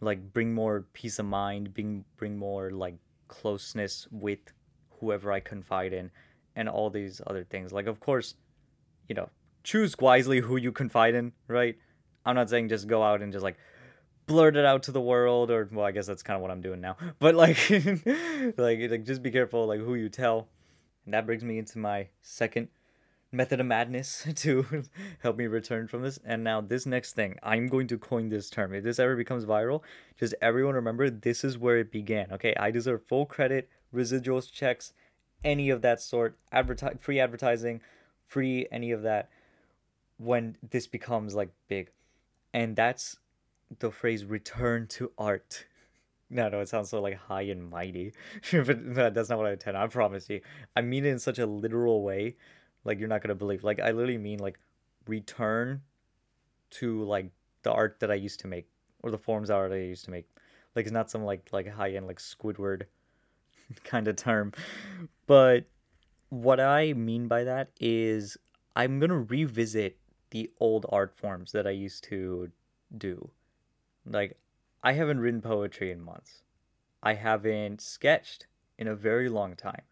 like 0.00 0.32
bring 0.32 0.54
more 0.54 0.86
peace 0.92 1.18
of 1.18 1.26
mind, 1.26 1.74
bring 1.74 2.04
bring 2.16 2.36
more 2.36 2.70
like 2.70 2.96
closeness 3.28 4.06
with 4.10 4.40
whoever 5.00 5.32
I 5.32 5.40
confide 5.40 5.92
in, 5.92 6.10
and 6.54 6.68
all 6.68 6.90
these 6.90 7.20
other 7.26 7.44
things. 7.44 7.72
Like 7.72 7.86
of 7.86 7.98
course, 8.00 8.34
you 9.08 9.14
know, 9.14 9.30
choose 9.64 9.96
wisely 9.98 10.40
who 10.40 10.56
you 10.56 10.70
confide 10.70 11.14
in, 11.14 11.32
right? 11.48 11.76
I'm 12.24 12.36
not 12.36 12.50
saying 12.50 12.68
just 12.68 12.86
go 12.86 13.02
out 13.02 13.22
and 13.22 13.32
just 13.32 13.42
like 13.42 13.56
blurt 14.26 14.56
it 14.56 14.64
out 14.64 14.82
to 14.84 14.92
the 14.92 15.00
world 15.00 15.50
or 15.50 15.68
well 15.72 15.84
i 15.84 15.90
guess 15.90 16.06
that's 16.06 16.22
kind 16.22 16.36
of 16.36 16.42
what 16.42 16.50
i'm 16.50 16.60
doing 16.60 16.80
now 16.80 16.96
but 17.18 17.34
like 17.34 17.70
like 18.56 18.90
like 18.90 19.04
just 19.04 19.22
be 19.22 19.30
careful 19.30 19.66
like 19.66 19.80
who 19.80 19.94
you 19.94 20.08
tell 20.08 20.48
and 21.04 21.14
that 21.14 21.26
brings 21.26 21.42
me 21.42 21.58
into 21.58 21.78
my 21.78 22.08
second 22.22 22.68
method 23.32 23.58
of 23.58 23.66
madness 23.66 24.26
to 24.36 24.84
help 25.20 25.36
me 25.36 25.46
return 25.46 25.88
from 25.88 26.02
this. 26.02 26.20
And 26.24 26.44
now 26.44 26.60
this 26.60 26.86
next 26.86 27.14
thing, 27.14 27.38
I'm 27.42 27.66
going 27.66 27.86
to 27.88 27.98
coin 27.98 28.28
this 28.28 28.50
term. 28.50 28.74
If 28.74 28.84
this 28.84 28.98
ever 28.98 29.16
becomes 29.16 29.46
viral, 29.46 29.82
just 30.18 30.34
everyone 30.40 30.74
remember 30.74 31.08
this 31.10 31.42
is 31.42 31.58
where 31.58 31.78
it 31.78 31.90
began. 31.90 32.30
Okay, 32.32 32.54
I 32.60 32.70
deserve 32.70 33.02
full 33.06 33.26
credit, 33.26 33.68
residuals, 33.94 34.52
checks, 34.52 34.92
any 35.42 35.70
of 35.70 35.82
that 35.82 36.00
sort, 36.00 36.36
advertise 36.52 36.96
free 37.00 37.18
advertising, 37.18 37.80
free 38.26 38.66
any 38.70 38.92
of 38.92 39.02
that 39.02 39.28
when 40.18 40.56
this 40.70 40.86
becomes 40.86 41.34
like 41.34 41.50
big. 41.68 41.90
And 42.54 42.76
that's 42.76 43.16
the 43.78 43.90
phrase 43.90 44.24
return 44.24 44.86
to 44.88 45.12
art. 45.18 45.66
No, 46.34 46.48
no, 46.48 46.60
it 46.60 46.68
sounds 46.70 46.88
so 46.88 46.98
like 47.02 47.18
high 47.18 47.42
and 47.42 47.68
mighty, 47.68 48.14
but 48.52 48.82
no, 48.82 49.10
that's 49.10 49.28
not 49.28 49.36
what 49.36 49.48
I 49.48 49.52
intend. 49.52 49.76
I 49.76 49.86
promise 49.86 50.30
you. 50.30 50.40
I 50.74 50.80
mean 50.80 51.04
it 51.04 51.10
in 51.10 51.18
such 51.18 51.38
a 51.38 51.44
literal 51.44 52.02
way 52.02 52.36
like 52.84 52.98
you're 52.98 53.08
not 53.08 53.22
gonna 53.22 53.34
believe. 53.34 53.64
Like 53.64 53.80
I 53.80 53.90
literally 53.90 54.18
mean 54.18 54.38
like 54.38 54.58
return 55.06 55.82
to 56.70 57.04
like 57.04 57.30
the 57.62 57.72
art 57.72 58.00
that 58.00 58.10
I 58.10 58.14
used 58.14 58.40
to 58.40 58.46
make 58.46 58.68
or 59.02 59.10
the 59.10 59.18
forms 59.18 59.50
art 59.50 59.72
I 59.72 59.76
used 59.76 60.04
to 60.06 60.10
make. 60.10 60.26
Like 60.74 60.86
it's 60.86 60.92
not 60.92 61.10
some 61.10 61.24
like 61.24 61.48
like 61.52 61.68
high 61.68 61.92
end 61.92 62.06
like 62.06 62.18
Squidward 62.18 62.84
kind 63.84 64.08
of 64.08 64.16
term, 64.16 64.52
but 65.26 65.64
what 66.28 66.60
I 66.60 66.94
mean 66.94 67.28
by 67.28 67.44
that 67.44 67.70
is 67.80 68.36
I'm 68.74 68.98
gonna 68.98 69.20
revisit 69.20 69.98
the 70.30 70.50
old 70.60 70.86
art 70.88 71.14
forms 71.14 71.52
that 71.52 71.66
I 71.66 71.70
used 71.70 72.04
to 72.04 72.50
do. 72.96 73.30
Like 74.06 74.38
I 74.82 74.92
haven't 74.92 75.20
written 75.20 75.40
poetry 75.40 75.90
in 75.90 76.00
months. 76.00 76.42
I 77.02 77.14
haven't 77.14 77.80
sketched 77.80 78.46
in 78.78 78.88
a 78.88 78.94
very 78.94 79.28
long 79.28 79.56
time. 79.56 79.82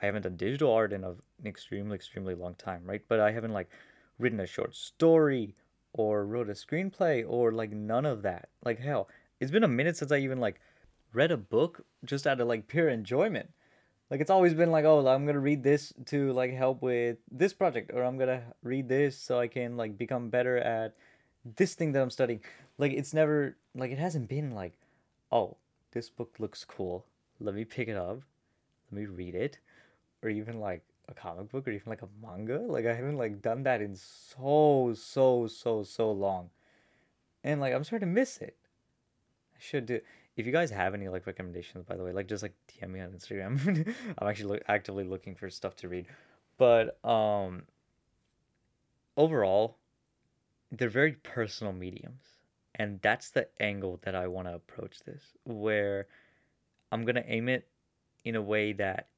I 0.00 0.06
haven't 0.06 0.22
done 0.22 0.36
digital 0.36 0.72
art 0.72 0.92
in 0.92 1.04
a, 1.04 1.10
an 1.10 1.46
extremely, 1.46 1.94
extremely 1.94 2.34
long 2.34 2.54
time, 2.54 2.82
right? 2.84 3.02
But 3.08 3.20
I 3.20 3.32
haven't 3.32 3.52
like 3.52 3.68
written 4.18 4.40
a 4.40 4.46
short 4.46 4.74
story 4.76 5.54
or 5.92 6.24
wrote 6.24 6.48
a 6.48 6.52
screenplay 6.52 7.24
or 7.26 7.52
like 7.52 7.72
none 7.72 8.06
of 8.06 8.22
that. 8.22 8.48
Like 8.64 8.78
hell, 8.78 9.08
it's 9.40 9.50
been 9.50 9.64
a 9.64 9.68
minute 9.68 9.96
since 9.96 10.12
I 10.12 10.18
even 10.18 10.38
like 10.38 10.60
read 11.12 11.32
a 11.32 11.36
book 11.36 11.84
just 12.04 12.26
out 12.26 12.40
of 12.40 12.48
like 12.48 12.68
pure 12.68 12.88
enjoyment. 12.88 13.50
Like 14.10 14.20
it's 14.20 14.30
always 14.30 14.54
been 14.54 14.70
like, 14.70 14.84
oh, 14.84 15.06
I'm 15.06 15.26
gonna 15.26 15.38
read 15.38 15.62
this 15.62 15.92
to 16.06 16.32
like 16.32 16.54
help 16.54 16.82
with 16.82 17.18
this 17.30 17.52
project, 17.52 17.90
or 17.92 18.04
I'm 18.04 18.18
gonna 18.18 18.42
read 18.62 18.88
this 18.88 19.18
so 19.18 19.38
I 19.38 19.48
can 19.48 19.76
like 19.76 19.98
become 19.98 20.30
better 20.30 20.56
at 20.58 20.94
this 21.56 21.74
thing 21.74 21.92
that 21.92 22.02
I'm 22.02 22.10
studying. 22.10 22.40
Like 22.78 22.92
it's 22.92 23.14
never 23.14 23.56
like 23.74 23.90
it 23.90 23.98
hasn't 23.98 24.28
been 24.28 24.52
like, 24.52 24.74
oh, 25.32 25.56
this 25.92 26.10
book 26.10 26.36
looks 26.38 26.64
cool. 26.64 27.06
Let 27.40 27.54
me 27.54 27.64
pick 27.64 27.88
it 27.88 27.96
up. 27.96 28.22
Let 28.90 29.00
me 29.00 29.06
read 29.06 29.34
it 29.34 29.58
or 30.22 30.28
even 30.28 30.60
like 30.60 30.82
a 31.08 31.14
comic 31.14 31.50
book 31.50 31.66
or 31.66 31.70
even 31.70 31.88
like 31.88 32.02
a 32.02 32.08
manga. 32.22 32.58
Like 32.58 32.86
I 32.86 32.94
haven't 32.94 33.16
like 33.16 33.42
done 33.42 33.62
that 33.64 33.80
in 33.80 33.94
so 33.94 34.94
so 34.96 35.46
so 35.46 35.82
so 35.82 36.12
long, 36.12 36.50
and 37.44 37.60
like 37.60 37.74
I'm 37.74 37.84
starting 37.84 38.08
to 38.08 38.14
miss 38.14 38.38
it. 38.38 38.56
I 39.54 39.58
should 39.58 39.86
do. 39.86 40.00
If 40.36 40.46
you 40.46 40.52
guys 40.52 40.70
have 40.70 40.94
any 40.94 41.08
like 41.08 41.26
recommendations, 41.26 41.84
by 41.84 41.96
the 41.96 42.04
way, 42.04 42.12
like 42.12 42.28
just 42.28 42.42
like 42.42 42.54
DM 42.68 42.90
me 42.90 43.00
on 43.00 43.10
Instagram. 43.10 43.94
I'm 44.18 44.28
actually 44.28 44.58
lo- 44.58 44.64
actively 44.68 45.04
looking 45.04 45.34
for 45.34 45.50
stuff 45.50 45.76
to 45.76 45.88
read, 45.88 46.06
but 46.56 47.02
um. 47.04 47.62
Overall, 49.16 49.76
they're 50.70 50.88
very 50.88 51.12
personal 51.12 51.72
mediums, 51.72 52.22
and 52.74 53.00
that's 53.02 53.30
the 53.30 53.48
angle 53.60 54.00
that 54.02 54.14
I 54.14 54.26
want 54.26 54.48
to 54.48 54.54
approach 54.54 55.00
this. 55.00 55.22
Where 55.44 56.06
I'm 56.92 57.04
gonna 57.04 57.24
aim 57.26 57.48
it 57.48 57.68
in 58.24 58.36
a 58.36 58.42
way 58.42 58.72
that 58.74 59.08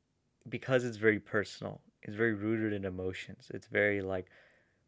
because 0.49 0.85
it's 0.85 0.97
very 0.97 1.21
personal, 1.21 1.81
it's 2.03 2.17
very 2.17 2.35
rooted 2.35 2.73
in 2.73 2.85
emotions. 2.85 3.51
It's 3.53 3.67
very 3.67 4.01
like 4.01 4.27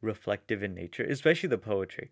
reflective 0.00 0.62
in 0.62 0.74
nature, 0.74 1.04
especially 1.04 1.48
the 1.48 1.58
poetry. 1.58 2.10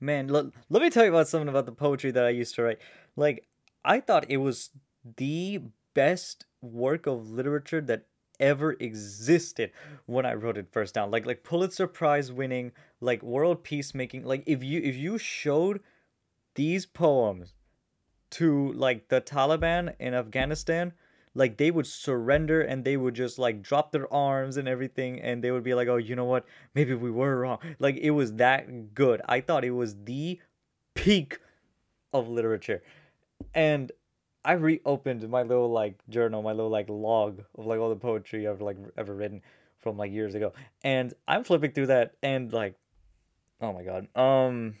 Man, 0.00 0.28
let, 0.28 0.46
let 0.68 0.82
me 0.82 0.90
tell 0.90 1.04
you 1.04 1.10
about 1.10 1.28
something 1.28 1.48
about 1.48 1.66
the 1.66 1.72
poetry 1.72 2.10
that 2.10 2.24
I 2.24 2.30
used 2.30 2.54
to 2.56 2.62
write. 2.62 2.78
Like, 3.16 3.46
I 3.84 4.00
thought 4.00 4.26
it 4.28 4.38
was 4.38 4.70
the 5.16 5.62
best 5.94 6.44
work 6.60 7.06
of 7.06 7.30
literature 7.30 7.80
that 7.82 8.06
ever 8.40 8.76
existed 8.80 9.70
when 10.06 10.26
I 10.26 10.34
wrote 10.34 10.58
it 10.58 10.68
first 10.70 10.94
down. 10.94 11.10
Like 11.10 11.26
like 11.26 11.42
Pulitzer 11.42 11.86
Prize 11.86 12.32
winning, 12.32 12.72
like 13.00 13.22
world 13.22 13.62
peacemaking. 13.62 14.24
Like 14.24 14.42
if 14.46 14.62
you 14.62 14.80
if 14.82 14.96
you 14.96 15.18
showed 15.18 15.80
these 16.54 16.86
poems 16.86 17.54
to 18.30 18.72
like 18.72 19.08
the 19.08 19.20
Taliban 19.20 19.94
in 19.98 20.14
Afghanistan, 20.14 20.92
like 21.36 21.58
they 21.58 21.70
would 21.70 21.86
surrender 21.86 22.60
and 22.60 22.84
they 22.84 22.96
would 22.96 23.14
just 23.14 23.38
like 23.38 23.62
drop 23.62 23.92
their 23.92 24.12
arms 24.12 24.56
and 24.56 24.66
everything 24.66 25.20
and 25.20 25.44
they 25.44 25.50
would 25.50 25.62
be 25.62 25.74
like 25.74 25.86
oh 25.86 25.96
you 25.96 26.16
know 26.16 26.24
what 26.24 26.46
maybe 26.74 26.94
we 26.94 27.10
were 27.10 27.38
wrong 27.38 27.58
like 27.78 27.96
it 27.96 28.10
was 28.10 28.34
that 28.34 28.94
good 28.94 29.20
i 29.28 29.40
thought 29.40 29.64
it 29.64 29.70
was 29.70 30.04
the 30.04 30.40
peak 30.94 31.38
of 32.12 32.28
literature 32.28 32.82
and 33.54 33.92
i 34.46 34.52
reopened 34.52 35.28
my 35.28 35.42
little 35.42 35.70
like 35.70 35.98
journal 36.08 36.42
my 36.42 36.52
little 36.52 36.70
like 36.70 36.88
log 36.88 37.42
of 37.58 37.66
like 37.66 37.78
all 37.78 37.90
the 37.90 37.96
poetry 37.96 38.46
i've 38.48 38.62
like 38.62 38.78
ever 38.96 39.14
written 39.14 39.42
from 39.86 39.96
like 39.96 40.10
years 40.10 40.34
ago. 40.34 40.52
And 40.82 41.14
i'm 41.28 41.44
flipping 41.44 41.72
through 41.72 41.88
that 41.88 42.14
and 42.22 42.52
like 42.52 42.74
oh 43.60 43.72
my 43.72 43.82
god 43.82 44.08
um 44.16 44.74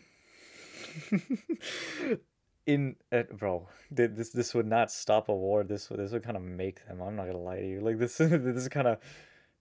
in 2.66 2.96
uh, 3.12 3.22
bro 3.32 3.68
this 3.90 4.30
this 4.30 4.54
would 4.54 4.66
not 4.66 4.90
stop 4.90 5.28
a 5.28 5.34
war. 5.34 5.62
This 5.62 5.88
would 5.88 6.00
this 6.00 6.10
would 6.10 6.24
kind 6.24 6.36
of 6.36 6.42
make 6.42 6.84
them 6.86 7.00
i'm 7.00 7.14
not 7.14 7.26
gonna 7.26 7.38
lie 7.38 7.60
to 7.60 7.66
you. 7.66 7.80
Like 7.80 7.98
this 7.98 8.16
this 8.18 8.30
is 8.32 8.68
kind 8.68 8.88
of 8.88 8.98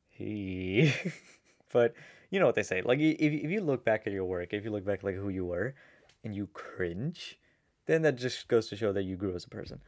he 0.09 0.93
but 1.71 1.93
you 2.31 2.39
know 2.39 2.45
what 2.45 2.55
they 2.55 2.63
say 2.63 2.81
like 2.81 2.99
if, 2.99 3.15
if 3.19 3.51
you 3.51 3.61
look 3.61 3.85
back 3.85 4.07
at 4.07 4.13
your 4.13 4.25
work 4.25 4.53
if 4.53 4.63
you 4.63 4.71
look 4.71 4.85
back 4.85 5.03
like 5.03 5.15
who 5.15 5.29
you 5.29 5.45
were 5.45 5.75
and 6.23 6.33
you 6.33 6.47
cringe 6.53 7.37
then 7.85 8.01
that 8.01 8.15
just 8.15 8.47
goes 8.47 8.67
to 8.67 8.75
show 8.75 8.91
that 8.91 9.03
you 9.03 9.15
grew 9.15 9.35
as 9.35 9.45
a 9.45 9.49
person 9.49 9.79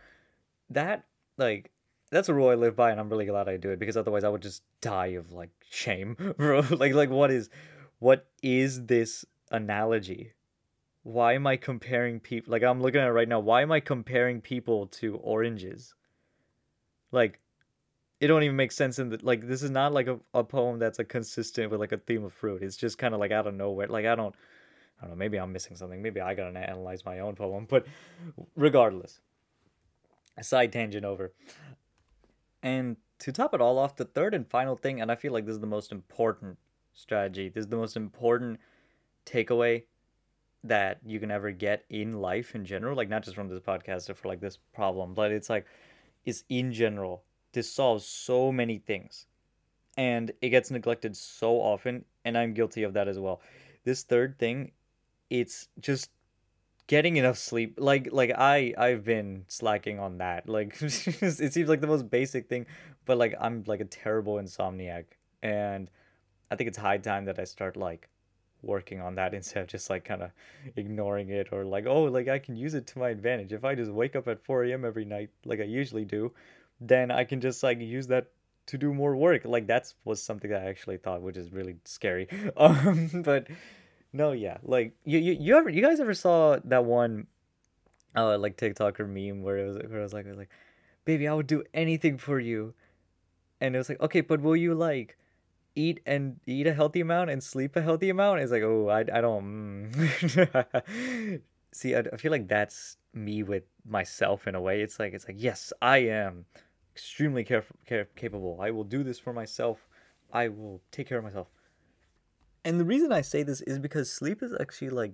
that 0.70 1.06
like 1.38 1.72
that's 2.12 2.30
a 2.30 2.34
rule 2.34 2.50
i 2.50 2.56
live 2.56 2.76
by 2.76 2.92
and 2.92 3.00
i'm 3.00 3.10
really 3.10 3.26
glad 3.26 3.48
i 3.48 3.58
do 3.58 3.70
it 3.70 3.80
because 3.80 3.98
otherwise 3.98 4.24
i 4.24 4.30
would 4.30 4.42
just 4.42 4.64
die 4.82 5.08
of 5.08 5.32
like 5.32 5.50
shame 5.70 6.16
bro 6.38 6.64
like 6.72 6.94
like 6.94 7.10
what 7.10 7.32
is 7.32 7.50
what 8.00 8.28
is 8.42 8.86
this 8.86 9.26
analogy 9.52 10.34
why 11.08 11.36
am 11.36 11.48
I 11.48 11.56
comparing 11.56 12.20
people? 12.20 12.52
Like 12.52 12.64
I'm 12.64 12.82
looking 12.82 13.00
at 13.00 13.08
it 13.08 13.12
right 13.12 13.30
now. 13.30 13.40
Why 13.40 13.62
am 13.62 13.72
I 13.72 13.80
comparing 13.80 14.42
people 14.42 14.88
to 14.88 15.16
oranges? 15.16 15.96
Like, 17.14 17.40
it 18.20 18.28
don't 18.28 18.44
even 18.44 18.58
make 18.58 18.74
sense 18.74 19.00
in 19.00 19.10
the 19.10 19.20
like. 19.24 19.48
This 19.48 19.64
is 19.64 19.70
not 19.70 19.94
like 19.94 20.08
a, 20.08 20.20
a 20.34 20.44
poem 20.44 20.80
that's 20.80 21.00
like 21.00 21.08
consistent 21.08 21.72
with 21.72 21.80
like 21.80 21.94
a 21.94 21.98
theme 21.98 22.26
of 22.26 22.34
fruit. 22.34 22.62
It's 22.62 22.76
just 22.76 22.98
kind 22.98 23.14
of 23.14 23.22
like 23.22 23.32
out 23.32 23.48
of 23.48 23.54
nowhere. 23.54 23.88
Like 23.88 24.06
I 24.06 24.16
don't, 24.16 24.36
I 25.00 25.06
don't 25.06 25.12
know. 25.12 25.18
Maybe 25.18 25.38
I'm 25.38 25.54
missing 25.54 25.76
something. 25.76 26.02
Maybe 26.02 26.22
I 26.22 26.34
gotta 26.34 26.58
analyze 26.58 27.06
my 27.06 27.20
own 27.20 27.36
poem. 27.36 27.68
But 27.70 27.86
regardless, 28.56 29.20
a 30.38 30.44
side 30.44 30.72
tangent 30.72 31.06
over. 31.06 31.34
And 32.64 32.98
to 33.20 33.32
top 33.32 33.54
it 33.54 33.62
all 33.62 33.78
off, 33.78 33.96
the 33.96 34.06
third 34.06 34.34
and 34.34 34.48
final 34.48 34.76
thing, 34.76 35.02
and 35.02 35.12
I 35.12 35.16
feel 35.16 35.32
like 35.34 35.46
this 35.46 35.56
is 35.56 35.62
the 35.62 35.68
most 35.68 35.92
important 35.92 36.58
strategy. 36.94 37.50
This 37.50 37.66
is 37.66 37.70
the 37.70 37.78
most 37.78 37.96
important 37.96 38.60
takeaway 39.26 39.84
that 40.64 41.00
you 41.06 41.20
can 41.20 41.32
ever 41.32 41.52
get 41.52 41.86
in 41.90 42.20
life 42.20 42.56
in 42.56 42.66
general 42.66 42.96
like 42.96 43.10
not 43.10 43.24
just 43.24 43.36
from 43.36 43.48
this 43.48 43.60
podcast 43.60 44.10
or 44.10 44.14
for 44.14 44.28
like 44.28 44.40
this 44.40 44.58
problem 44.74 45.14
but 45.14 45.32
it's 45.32 45.50
like 45.50 45.66
is 46.26 46.44
in 46.50 46.72
general 46.72 47.24
this 47.54 47.72
solves 47.72 48.06
so 48.06 48.52
many 48.52 48.78
things 48.78 49.28
and 49.98 50.32
it 50.42 50.50
gets 50.50 50.72
neglected 50.72 51.16
so 51.16 51.56
often 51.56 52.04
and 52.26 52.38
i'm 52.38 52.54
guilty 52.54 52.84
of 52.84 52.94
that 52.94 53.08
as 53.08 53.20
well 53.20 53.42
this 53.84 54.04
third 54.04 54.38
thing 54.40 54.72
it's 55.30 55.68
just 55.80 56.10
getting 56.88 57.18
enough 57.18 57.38
sleep 57.38 57.76
like 57.78 58.08
like 58.12 58.32
i 58.38 58.74
i've 58.78 59.04
been 59.04 59.44
slacking 59.48 60.00
on 60.00 60.20
that 60.20 60.48
like 60.48 60.78
it 60.82 61.54
seems 61.54 61.68
like 61.68 61.82
the 61.82 61.88
most 61.88 62.10
basic 62.10 62.48
thing 62.48 62.66
but 63.06 63.18
like 63.18 63.36
i'm 63.42 63.64
like 63.68 63.82
a 63.82 63.86
terrible 63.86 64.36
insomniac 64.36 65.06
and 65.44 65.90
i 66.50 66.56
think 66.56 66.68
it's 66.68 66.78
high 66.78 66.98
time 66.98 67.26
that 67.26 67.40
i 67.40 67.44
start 67.44 67.76
like 67.76 68.10
working 68.62 69.02
on 69.02 69.16
that 69.16 69.34
instead 69.40 69.64
of 69.64 69.68
just 69.68 69.90
like 69.90 70.06
kind 70.06 70.22
of 70.22 70.32
ignoring 70.76 71.30
it 71.30 71.50
or 71.52 71.66
like 71.66 71.86
oh 71.86 72.04
like 72.04 72.28
i 72.28 72.40
can 72.40 72.56
use 72.56 72.74
it 72.74 72.88
to 72.88 73.00
my 73.00 73.10
advantage. 73.10 73.54
If 73.54 73.64
i 73.64 73.76
just 73.76 73.92
wake 73.92 74.16
up 74.16 74.28
at 74.28 74.44
4 74.44 74.66
a.m 74.66 74.86
every 74.86 75.06
night 75.06 75.30
like 75.46 75.60
i 75.60 75.64
usually 75.64 76.06
do 76.06 76.32
then 76.80 77.12
i 77.12 77.24
can 77.24 77.42
just 77.42 77.64
like 77.64 77.80
use 77.80 78.08
that 78.08 78.28
to 78.68 78.78
do 78.78 78.94
more 78.94 79.16
work. 79.16 79.46
Like 79.46 79.66
that's 79.66 79.96
was 80.04 80.22
something 80.22 80.52
that 80.52 80.62
i 80.64 80.66
actually 80.66 80.98
thought 80.98 81.22
which 81.22 81.38
is 81.38 81.52
really 81.52 81.78
scary. 81.86 82.28
Um 82.58 83.24
but 83.24 83.48
no 84.18 84.32
yeah 84.32 84.58
like 84.64 84.94
you 85.06 85.20
you, 85.20 85.38
you 85.40 85.56
ever 85.56 85.70
you 85.70 85.82
guys 85.82 86.00
ever 86.00 86.14
saw 86.14 86.58
that 86.66 86.84
one 86.84 87.28
uh 88.16 88.38
like 88.38 88.58
tiktoker 88.58 89.08
meme 89.08 89.44
where 89.44 89.58
it 89.60 89.68
was 89.68 89.78
where 89.78 90.00
it 90.00 90.04
was 90.04 90.14
like 90.14 90.26
was 90.26 90.38
like 90.38 90.50
baby 91.06 91.28
i 91.28 91.34
would 91.34 91.48
do 91.48 91.64
anything 91.74 92.18
for 92.18 92.40
you. 92.40 92.74
And 93.60 93.74
it 93.74 93.78
was 93.80 93.90
like 93.90 94.02
okay 94.02 94.22
but 94.22 94.42
will 94.42 94.56
you 94.56 94.76
like 94.76 95.18
eat 95.76 96.00
and 96.06 96.40
eat 96.46 96.68
a 96.68 96.74
healthy 96.74 97.02
amount 97.02 97.30
and 97.30 97.44
sleep 97.44 97.76
a 97.76 97.82
healthy 97.82 98.10
amount? 98.10 98.42
It's 98.42 98.52
like 98.52 98.64
oh 98.64 98.88
i, 98.90 99.00
I 99.00 99.22
don't 99.22 99.92
mm. 99.92 101.42
see 101.72 101.96
I, 101.96 102.00
I 102.00 102.18
feel 102.18 102.32
like 102.32 102.48
that's 102.48 102.98
me 103.14 103.42
with 103.42 103.64
myself 103.84 104.48
in 104.48 104.54
a 104.54 104.62
way. 104.62 104.82
It's 104.82 105.00
like 105.00 105.14
it's 105.14 105.28
like 105.28 105.38
yes 105.40 105.74
i 105.82 106.00
am 106.00 106.46
extremely 106.94 107.44
care, 107.44 107.66
care, 107.86 108.06
capable. 108.16 108.60
I 108.62 108.72
will 108.72 108.84
do 108.84 109.04
this 109.04 109.20
for 109.20 109.34
myself. 109.34 109.88
I 110.32 110.50
will 110.50 110.82
take 110.92 111.08
care 111.08 111.20
of 111.20 111.24
myself 111.24 111.48
and 112.68 112.80
the 112.80 112.86
reason 112.86 113.12
i 113.12 113.22
say 113.22 113.44
this 113.44 113.62
is 113.62 113.80
because 113.80 114.12
sleep 114.12 114.44
is 114.44 114.54
actually 114.60 114.90
like 114.90 115.14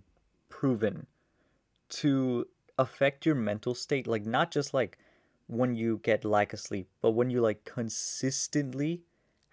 proven 0.49 1.07
to 1.89 2.47
affect 2.77 3.25
your 3.25 3.35
mental 3.35 3.75
state 3.75 4.07
like 4.07 4.25
not 4.25 4.51
just 4.51 4.73
like 4.73 4.97
when 5.47 5.75
you 5.75 5.99
get 6.03 6.25
lack 6.25 6.53
of 6.53 6.59
sleep 6.59 6.87
but 7.01 7.11
when 7.11 7.29
you 7.29 7.41
like 7.41 7.63
consistently 7.63 9.03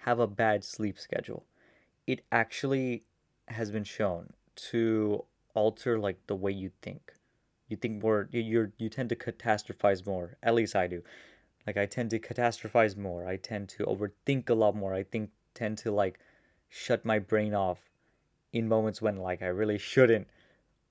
have 0.00 0.18
a 0.18 0.26
bad 0.26 0.64
sleep 0.64 0.98
schedule, 0.98 1.44
it 2.06 2.24
actually 2.32 3.04
has 3.48 3.70
been 3.70 3.84
shown 3.84 4.32
to 4.56 5.24
alter 5.54 5.98
like 5.98 6.18
the 6.26 6.34
way 6.34 6.50
you 6.50 6.70
think. 6.80 7.12
You 7.68 7.76
think 7.76 8.02
more 8.02 8.28
you're 8.32 8.72
you 8.78 8.88
tend 8.88 9.10
to 9.10 9.16
catastrophize 9.16 10.06
more. 10.06 10.36
At 10.42 10.54
least 10.54 10.74
I 10.74 10.86
do. 10.86 11.02
Like 11.66 11.76
I 11.76 11.86
tend 11.86 12.10
to 12.10 12.18
catastrophize 12.18 12.96
more. 12.96 13.26
I 13.26 13.36
tend 13.36 13.68
to 13.70 13.84
overthink 13.84 14.48
a 14.48 14.54
lot 14.54 14.74
more. 14.74 14.94
I 14.94 15.02
think 15.02 15.30
tend 15.54 15.78
to 15.78 15.92
like 15.92 16.18
shut 16.68 17.04
my 17.04 17.18
brain 17.18 17.54
off 17.54 17.89
in 18.52 18.68
moments 18.68 19.00
when 19.00 19.16
like 19.16 19.42
I 19.42 19.46
really 19.46 19.78
shouldn't 19.78 20.28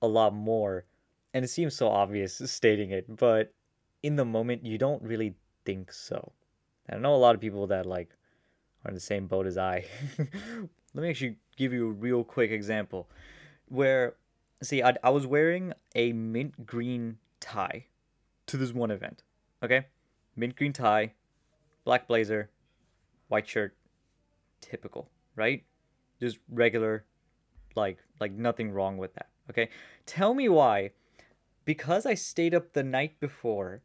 a 0.02 0.08
lot 0.08 0.34
more. 0.34 0.84
And 1.32 1.44
it 1.44 1.48
seems 1.48 1.74
so 1.74 1.88
obvious 1.88 2.40
stating 2.44 2.90
it, 2.90 3.16
but 3.16 3.54
in 4.02 4.16
the 4.16 4.24
moment 4.24 4.64
you 4.64 4.78
don't 4.78 5.02
really 5.02 5.34
think 5.64 5.92
so. 5.92 6.32
I 6.90 6.96
know 6.96 7.14
a 7.14 7.16
lot 7.16 7.34
of 7.34 7.40
people 7.40 7.66
that 7.68 7.86
like 7.86 8.10
are 8.84 8.88
in 8.88 8.94
the 8.94 9.00
same 9.00 9.26
boat 9.26 9.46
as 9.46 9.56
I. 9.56 9.84
Let 10.94 11.02
me 11.02 11.10
actually 11.10 11.36
give 11.56 11.72
you 11.72 11.88
a 11.88 11.92
real 11.92 12.24
quick 12.24 12.50
example 12.50 13.08
where, 13.68 14.16
see, 14.62 14.82
I, 14.82 14.96
I 15.04 15.10
was 15.10 15.26
wearing 15.26 15.72
a 15.94 16.12
mint 16.12 16.66
green 16.66 17.18
tie 17.38 17.86
to 18.46 18.56
this 18.56 18.72
one 18.72 18.90
event. 18.90 19.22
Okay? 19.62 19.86
Mint 20.34 20.56
green 20.56 20.72
tie, 20.72 21.12
black 21.84 22.08
blazer, 22.08 22.50
white 23.28 23.48
shirt, 23.48 23.76
typical, 24.60 25.10
right? 25.36 25.64
Just 26.18 26.38
regular, 26.50 27.04
like, 27.74 27.98
like 28.20 28.32
nothing 28.32 28.72
wrong 28.72 28.98
with 28.98 29.14
that. 29.14 29.28
Okay? 29.50 29.68
Tell 30.06 30.34
me 30.34 30.48
why, 30.48 30.90
because 31.64 32.06
I 32.06 32.14
stayed 32.14 32.54
up 32.54 32.72
the 32.72 32.82
night 32.82 33.20
before 33.20 33.82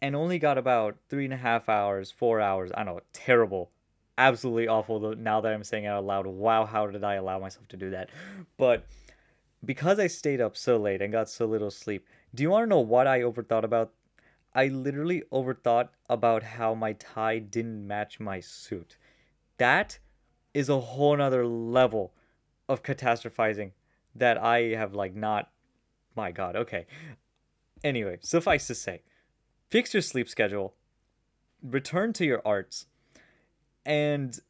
and 0.00 0.14
only 0.14 0.38
got 0.38 0.58
about 0.58 0.96
three 1.08 1.24
and 1.24 1.34
a 1.34 1.38
half 1.38 1.68
hours, 1.68 2.10
four 2.10 2.40
hours, 2.40 2.70
I 2.76 2.84
know, 2.84 3.00
terrible 3.12 3.70
absolutely 4.18 4.66
awful 4.66 5.14
now 5.16 5.40
that 5.40 5.52
I'm 5.54 5.64
saying 5.64 5.84
it 5.84 5.88
out 5.88 6.04
loud. 6.04 6.26
Wow, 6.26 6.66
how 6.66 6.88
did 6.88 7.04
I 7.04 7.14
allow 7.14 7.38
myself 7.38 7.68
to 7.68 7.76
do 7.76 7.90
that? 7.90 8.10
But 8.58 8.84
because 9.64 9.98
I 9.98 10.08
stayed 10.08 10.40
up 10.40 10.56
so 10.56 10.76
late 10.76 11.00
and 11.00 11.12
got 11.12 11.30
so 11.30 11.46
little 11.46 11.70
sleep, 11.70 12.06
do 12.34 12.42
you 12.42 12.50
want 12.50 12.64
to 12.64 12.68
know 12.68 12.80
what 12.80 13.06
I 13.06 13.20
overthought 13.20 13.64
about? 13.64 13.92
I 14.54 14.66
literally 14.66 15.22
overthought 15.32 15.90
about 16.10 16.42
how 16.42 16.74
my 16.74 16.94
tie 16.94 17.38
didn't 17.38 17.86
match 17.86 18.18
my 18.18 18.40
suit. 18.40 18.96
That 19.58 19.98
is 20.52 20.68
a 20.68 20.80
whole 20.80 21.16
nother 21.16 21.46
level 21.46 22.12
of 22.68 22.82
catastrophizing 22.82 23.72
that 24.14 24.38
I 24.38 24.74
have 24.74 24.94
like 24.94 25.14
not 25.14 25.50
my 26.18 26.32
god, 26.32 26.56
okay. 26.56 26.86
Anyway, 27.84 28.18
suffice 28.22 28.66
to 28.66 28.74
say, 28.74 29.02
fix 29.68 29.94
your 29.94 30.02
sleep 30.02 30.28
schedule, 30.28 30.74
return 31.62 32.12
to 32.14 32.24
your 32.24 32.42
arts, 32.44 32.86
and 33.86 34.40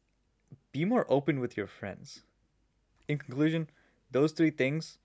be 0.71 0.83
more 0.83 1.05
open 1.09 1.39
with 1.39 1.55
your 1.55 1.67
friends. 1.67 2.23
In 3.07 3.19
conclusion, 3.19 3.69
those 4.11 4.31
three 4.31 4.49
things 4.49 4.97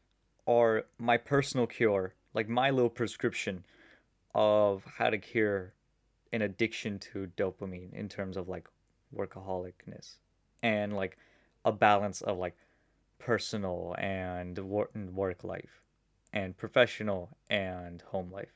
are 0.47 0.87
my 0.99 1.19
personal 1.19 1.67
cure, 1.67 2.15
like 2.33 2.49
my 2.49 2.71
little 2.71 2.91
prescription 2.91 3.65
of 4.35 4.85
how 4.97 5.11
to 5.11 5.19
cure 5.19 5.75
an 6.33 6.43
addiction 6.43 6.99
to 6.99 7.31
dopamine 7.37 7.93
in 7.93 8.09
terms 8.09 8.37
of 8.37 8.49
like 8.49 8.69
workaholicness 9.15 10.17
and 10.63 10.97
like 10.97 11.17
a 11.65 11.73
balance 11.73 12.23
of 12.23 12.39
like 12.39 12.57
personal 13.19 13.95
and 13.99 14.59
work 14.59 15.45
life 15.45 15.83
and 16.33 16.57
professional 16.57 17.37
and 17.49 18.03
home 18.03 18.31
life. 18.31 18.53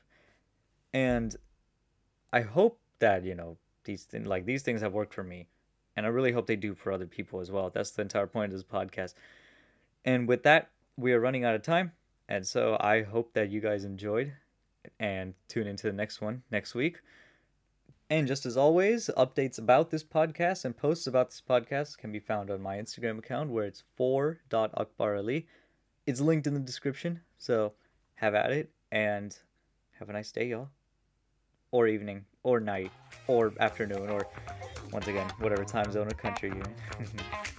And 0.93 1.35
I 2.31 2.41
hope 2.41 2.79
that, 2.99 3.23
you 3.23 3.35
know, 3.35 3.57
these 3.83 4.03
things 4.03 4.27
like 4.27 4.45
these 4.45 4.61
things 4.61 4.81
have 4.81 4.93
worked 4.93 5.13
for 5.13 5.23
me 5.23 5.47
and 5.95 6.05
I 6.05 6.09
really 6.09 6.31
hope 6.31 6.47
they 6.47 6.55
do 6.55 6.75
for 6.75 6.91
other 6.91 7.07
people 7.07 7.41
as 7.41 7.51
well. 7.51 7.69
That's 7.69 7.91
the 7.91 8.01
entire 8.01 8.27
point 8.27 8.53
of 8.53 8.57
this 8.57 8.63
podcast. 8.63 9.15
And 10.05 10.27
with 10.27 10.43
that, 10.43 10.69
we 10.95 11.11
are 11.11 11.19
running 11.19 11.43
out 11.43 11.55
of 11.55 11.61
time. 11.61 11.91
And 12.29 12.47
so 12.47 12.77
I 12.79 13.01
hope 13.01 13.33
that 13.33 13.49
you 13.49 13.59
guys 13.59 13.83
enjoyed 13.83 14.31
and 14.99 15.33
tune 15.47 15.67
into 15.67 15.87
the 15.87 15.93
next 15.93 16.21
one 16.21 16.43
next 16.51 16.73
week. 16.73 17.01
And 18.11 18.27
just 18.27 18.45
as 18.47 18.57
always, 18.57 19.09
updates 19.15 19.59
about 19.59 19.91
this 19.91 20.03
podcast 20.03 20.65
and 20.65 20.75
posts 20.75 21.05
about 21.05 21.29
this 21.29 21.43
podcast 21.47 21.99
can 21.99 22.11
be 22.11 22.19
found 22.19 22.49
on 22.49 22.59
my 22.59 22.77
Instagram 22.77 23.19
account 23.19 23.51
where 23.51 23.65
it's 23.65 23.83
for.akbarali. 23.95 25.45
It's 26.07 26.19
linked 26.19 26.47
in 26.47 26.55
the 26.55 26.59
description, 26.59 27.21
so 27.37 27.73
have 28.15 28.33
at 28.33 28.51
it 28.51 28.71
and 28.91 29.37
have 29.99 30.09
a 30.09 30.13
nice 30.13 30.31
day, 30.31 30.47
y'all. 30.47 30.69
Or 31.71 31.85
evening, 31.87 32.25
or 32.41 32.59
night, 32.59 32.91
or 33.27 33.53
afternoon, 33.59 34.09
or 34.09 34.25
once 34.91 35.07
again, 35.07 35.29
whatever 35.37 35.63
time 35.63 35.91
zone 35.91 36.07
or 36.07 36.15
country 36.15 36.49
you're 36.49 36.57
in. 36.57 37.55